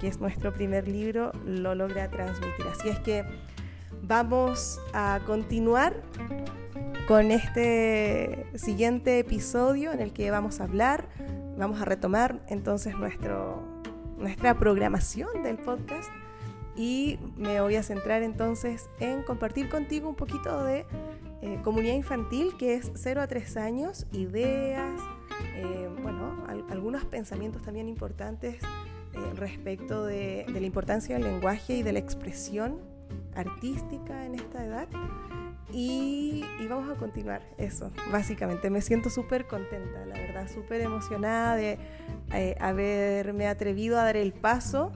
que 0.00 0.08
es 0.08 0.18
nuestro 0.18 0.52
primer 0.52 0.88
libro, 0.88 1.30
lo 1.44 1.76
logra 1.76 2.10
transmitir. 2.10 2.66
Así 2.66 2.88
es 2.88 2.98
que 2.98 3.24
vamos 4.06 4.80
a 4.92 5.20
continuar 5.26 6.02
con 7.08 7.30
este 7.32 8.46
siguiente 8.54 9.18
episodio 9.18 9.92
en 9.92 10.00
el 10.00 10.12
que 10.12 10.30
vamos 10.30 10.60
a 10.60 10.64
hablar, 10.64 11.08
vamos 11.58 11.80
a 11.80 11.84
retomar 11.84 12.40
entonces 12.48 12.94
nuestra 12.96 14.58
programación 14.58 15.42
del 15.42 15.58
podcast 15.58 16.08
y 16.76 17.18
me 17.36 17.60
voy 17.60 17.76
a 17.76 17.82
centrar 17.82 18.22
entonces 18.22 18.88
en 19.00 19.22
compartir 19.22 19.68
contigo 19.68 20.08
un 20.08 20.16
poquito 20.16 20.62
de 20.62 20.86
eh, 21.42 21.58
comunidad 21.64 21.94
infantil 21.94 22.56
que 22.56 22.74
es 22.74 22.92
0 22.94 23.22
a 23.22 23.26
3 23.26 23.56
años, 23.56 24.06
ideas, 24.12 25.00
eh, 25.56 25.88
bueno, 26.02 26.44
algunos 26.70 27.04
pensamientos 27.04 27.62
también 27.62 27.88
importantes 27.88 28.62
eh, 28.62 29.18
respecto 29.34 30.04
de, 30.04 30.46
la 30.48 30.60
importancia 30.60 31.16
del 31.16 31.24
lenguaje 31.24 31.78
y 31.78 31.82
de 31.82 31.92
la 31.92 31.98
expresión 31.98 32.95
artística 33.36 34.24
en 34.24 34.34
esta 34.34 34.64
edad. 34.64 34.88
Y, 35.72 36.44
vamos 36.68 36.90
a 36.90 36.98
continuar 36.98 37.42
eso, 37.58 37.90
básicamente. 38.10 38.70
Me 38.70 38.80
siento 38.80 39.10
súper 39.10 39.46
contenta, 39.46 40.06
la 40.06 40.14
verdad, 40.14 40.48
súper 40.48 40.80
emocionada 40.80 41.56
de 41.56 41.78
eh, 42.32 42.56
haberme 42.60 43.46
atrevido 43.48 43.98
a 43.98 44.04
dar 44.04 44.16
el 44.16 44.32
paso 44.32 44.92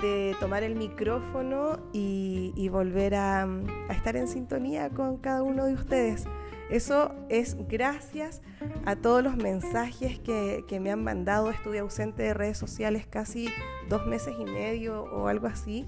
de 0.00 0.36
tomar 0.40 0.62
el 0.62 0.76
micrófono 0.76 1.78
y, 1.92 2.68
volver 2.68 3.14
a, 3.14 3.48
estar 3.90 4.16
en 4.16 4.28
sintonía 4.28 4.90
con 4.90 5.16
cada 5.18 5.42
uno 5.42 5.66
de 5.66 5.74
ustedes. 5.74 6.24
Eso 6.70 7.14
es 7.28 7.56
gracias 7.68 8.40
a 8.86 8.96
todos 8.96 9.22
los 9.22 9.36
mensajes 9.36 10.18
que, 10.18 10.80
me 10.80 10.90
han 10.90 11.04
mandado. 11.04 11.50
Estuve 11.50 11.78
ausente 11.78 12.22
de 12.22 12.34
redes 12.34 12.58
sociales 12.58 13.06
casi 13.06 13.48
dos 13.88 14.06
meses 14.06 14.34
y 14.38 14.44
medio 14.44 15.04
o 15.04 15.28
algo 15.28 15.46
así, 15.46 15.86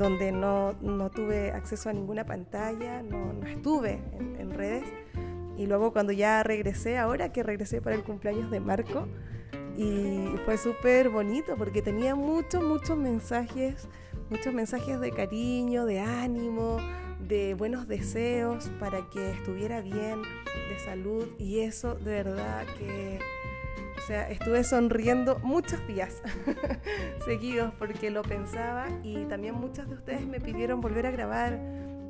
donde 0.00 0.32
no, 0.32 0.74
tuve 1.14 1.52
acceso 1.52 1.90
a 1.90 1.92
ninguna 1.92 2.24
pantalla, 2.24 3.02
no, 3.02 3.46
estuve 3.46 4.00
en 4.18 4.50
redes. 4.50 4.84
Y 5.56 5.66
luego 5.66 5.92
cuando 5.92 6.12
ya 6.12 6.42
regresé, 6.42 6.96
ahora 6.96 7.32
que 7.32 7.42
regresé 7.42 7.82
para 7.82 7.94
el 7.94 8.02
cumpleaños 8.02 8.50
de 8.50 8.60
Marco, 8.60 9.06
y 9.76 10.36
fue 10.44 10.56
súper 10.56 11.10
bonito 11.10 11.54
porque 11.56 11.82
tenía 11.82 12.14
muchos, 12.14 12.62
muchos 12.62 12.96
mensajes, 12.96 13.88
muchos 14.30 14.54
mensajes 14.54 15.00
de 15.00 15.10
cariño, 15.10 15.84
de 15.84 16.00
ánimo, 16.00 16.78
de 17.20 17.54
buenos 17.54 17.86
deseos 17.86 18.70
para 18.80 19.08
que 19.10 19.32
estuviera 19.32 19.80
bien, 19.80 20.22
de 20.68 20.78
salud 20.84 21.26
y 21.38 21.60
eso 21.60 21.94
de 21.94 22.10
verdad 22.10 22.64
que, 22.78 23.18
o 24.00 24.06
sea, 24.06 24.30
estuve 24.30 24.64
sonriendo 24.64 25.38
muchos 25.40 25.86
días 25.86 26.22
seguidos 27.24 27.74
porque 27.78 28.10
lo 28.10 28.22
pensaba 28.22 28.86
y 29.02 29.26
también 29.26 29.54
muchos 29.54 29.88
de 29.88 29.94
ustedes 29.94 30.26
me 30.26 30.40
pidieron 30.40 30.80
volver 30.80 31.06
a 31.06 31.10
grabar, 31.10 31.58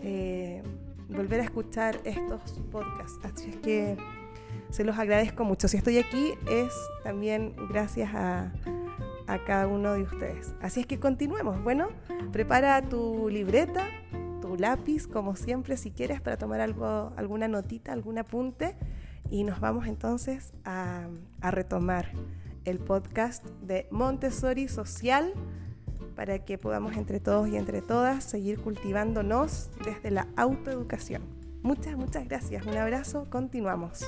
eh, 0.01 0.63
volver 1.09 1.41
a 1.41 1.45
escuchar 1.45 1.99
estos 2.05 2.61
podcasts, 2.71 3.19
así 3.25 3.51
es 3.51 3.57
que 3.57 3.97
se 4.71 4.85
los 4.85 4.99
agradezco 4.99 5.45
mucho. 5.45 5.67
Si 5.67 5.77
estoy 5.77 5.99
aquí 5.99 6.35
es 6.49 6.73
también 7.03 7.55
gracias 7.69 8.11
a, 8.15 8.53
cada 9.47 9.69
uno 9.69 9.93
de 9.93 10.03
ustedes. 10.03 10.55
Así 10.61 10.81
es 10.81 10.87
que 10.87 10.99
continuemos. 10.99 11.63
Bueno, 11.63 11.91
prepara 12.33 12.83
tu 12.83 13.29
libreta, 13.29 13.87
tu 14.41 14.57
lápiz, 14.57 15.07
como 15.07 15.37
siempre, 15.37 15.77
si 15.77 15.93
quieres, 15.93 16.21
para 16.21 16.37
tomar 16.37 16.61
algo, 16.61 17.13
alguna 17.17 17.47
notita, 17.47 17.93
algún 17.93 18.19
apunte 18.19 18.75
y 19.31 19.45
nos 19.45 19.61
vamos 19.61 19.87
entonces 19.87 20.53
a, 20.65 21.09
a 21.41 21.51
retomar 21.51 22.13
el 22.65 22.79
podcast 22.79 23.45
de 23.63 23.87
Montessori 23.91 24.69
Social 24.69 25.33
para 26.15 26.45
que 26.45 26.59
podamos 26.59 26.97
entre 26.97 27.21
todos 27.21 27.49
y 27.49 27.57
entre 27.57 27.81
todas 27.81 28.25
seguir 28.25 28.61
cultivándonos 28.61 29.71
desde 29.85 30.11
la 30.11 30.27
autoeducación. 30.37 31.23
Muchas, 31.63 31.97
muchas 31.97 32.27
gracias. 32.27 32.67
Un 32.67 32.77
abrazo. 32.77 33.27
Continuamos. 33.31 34.05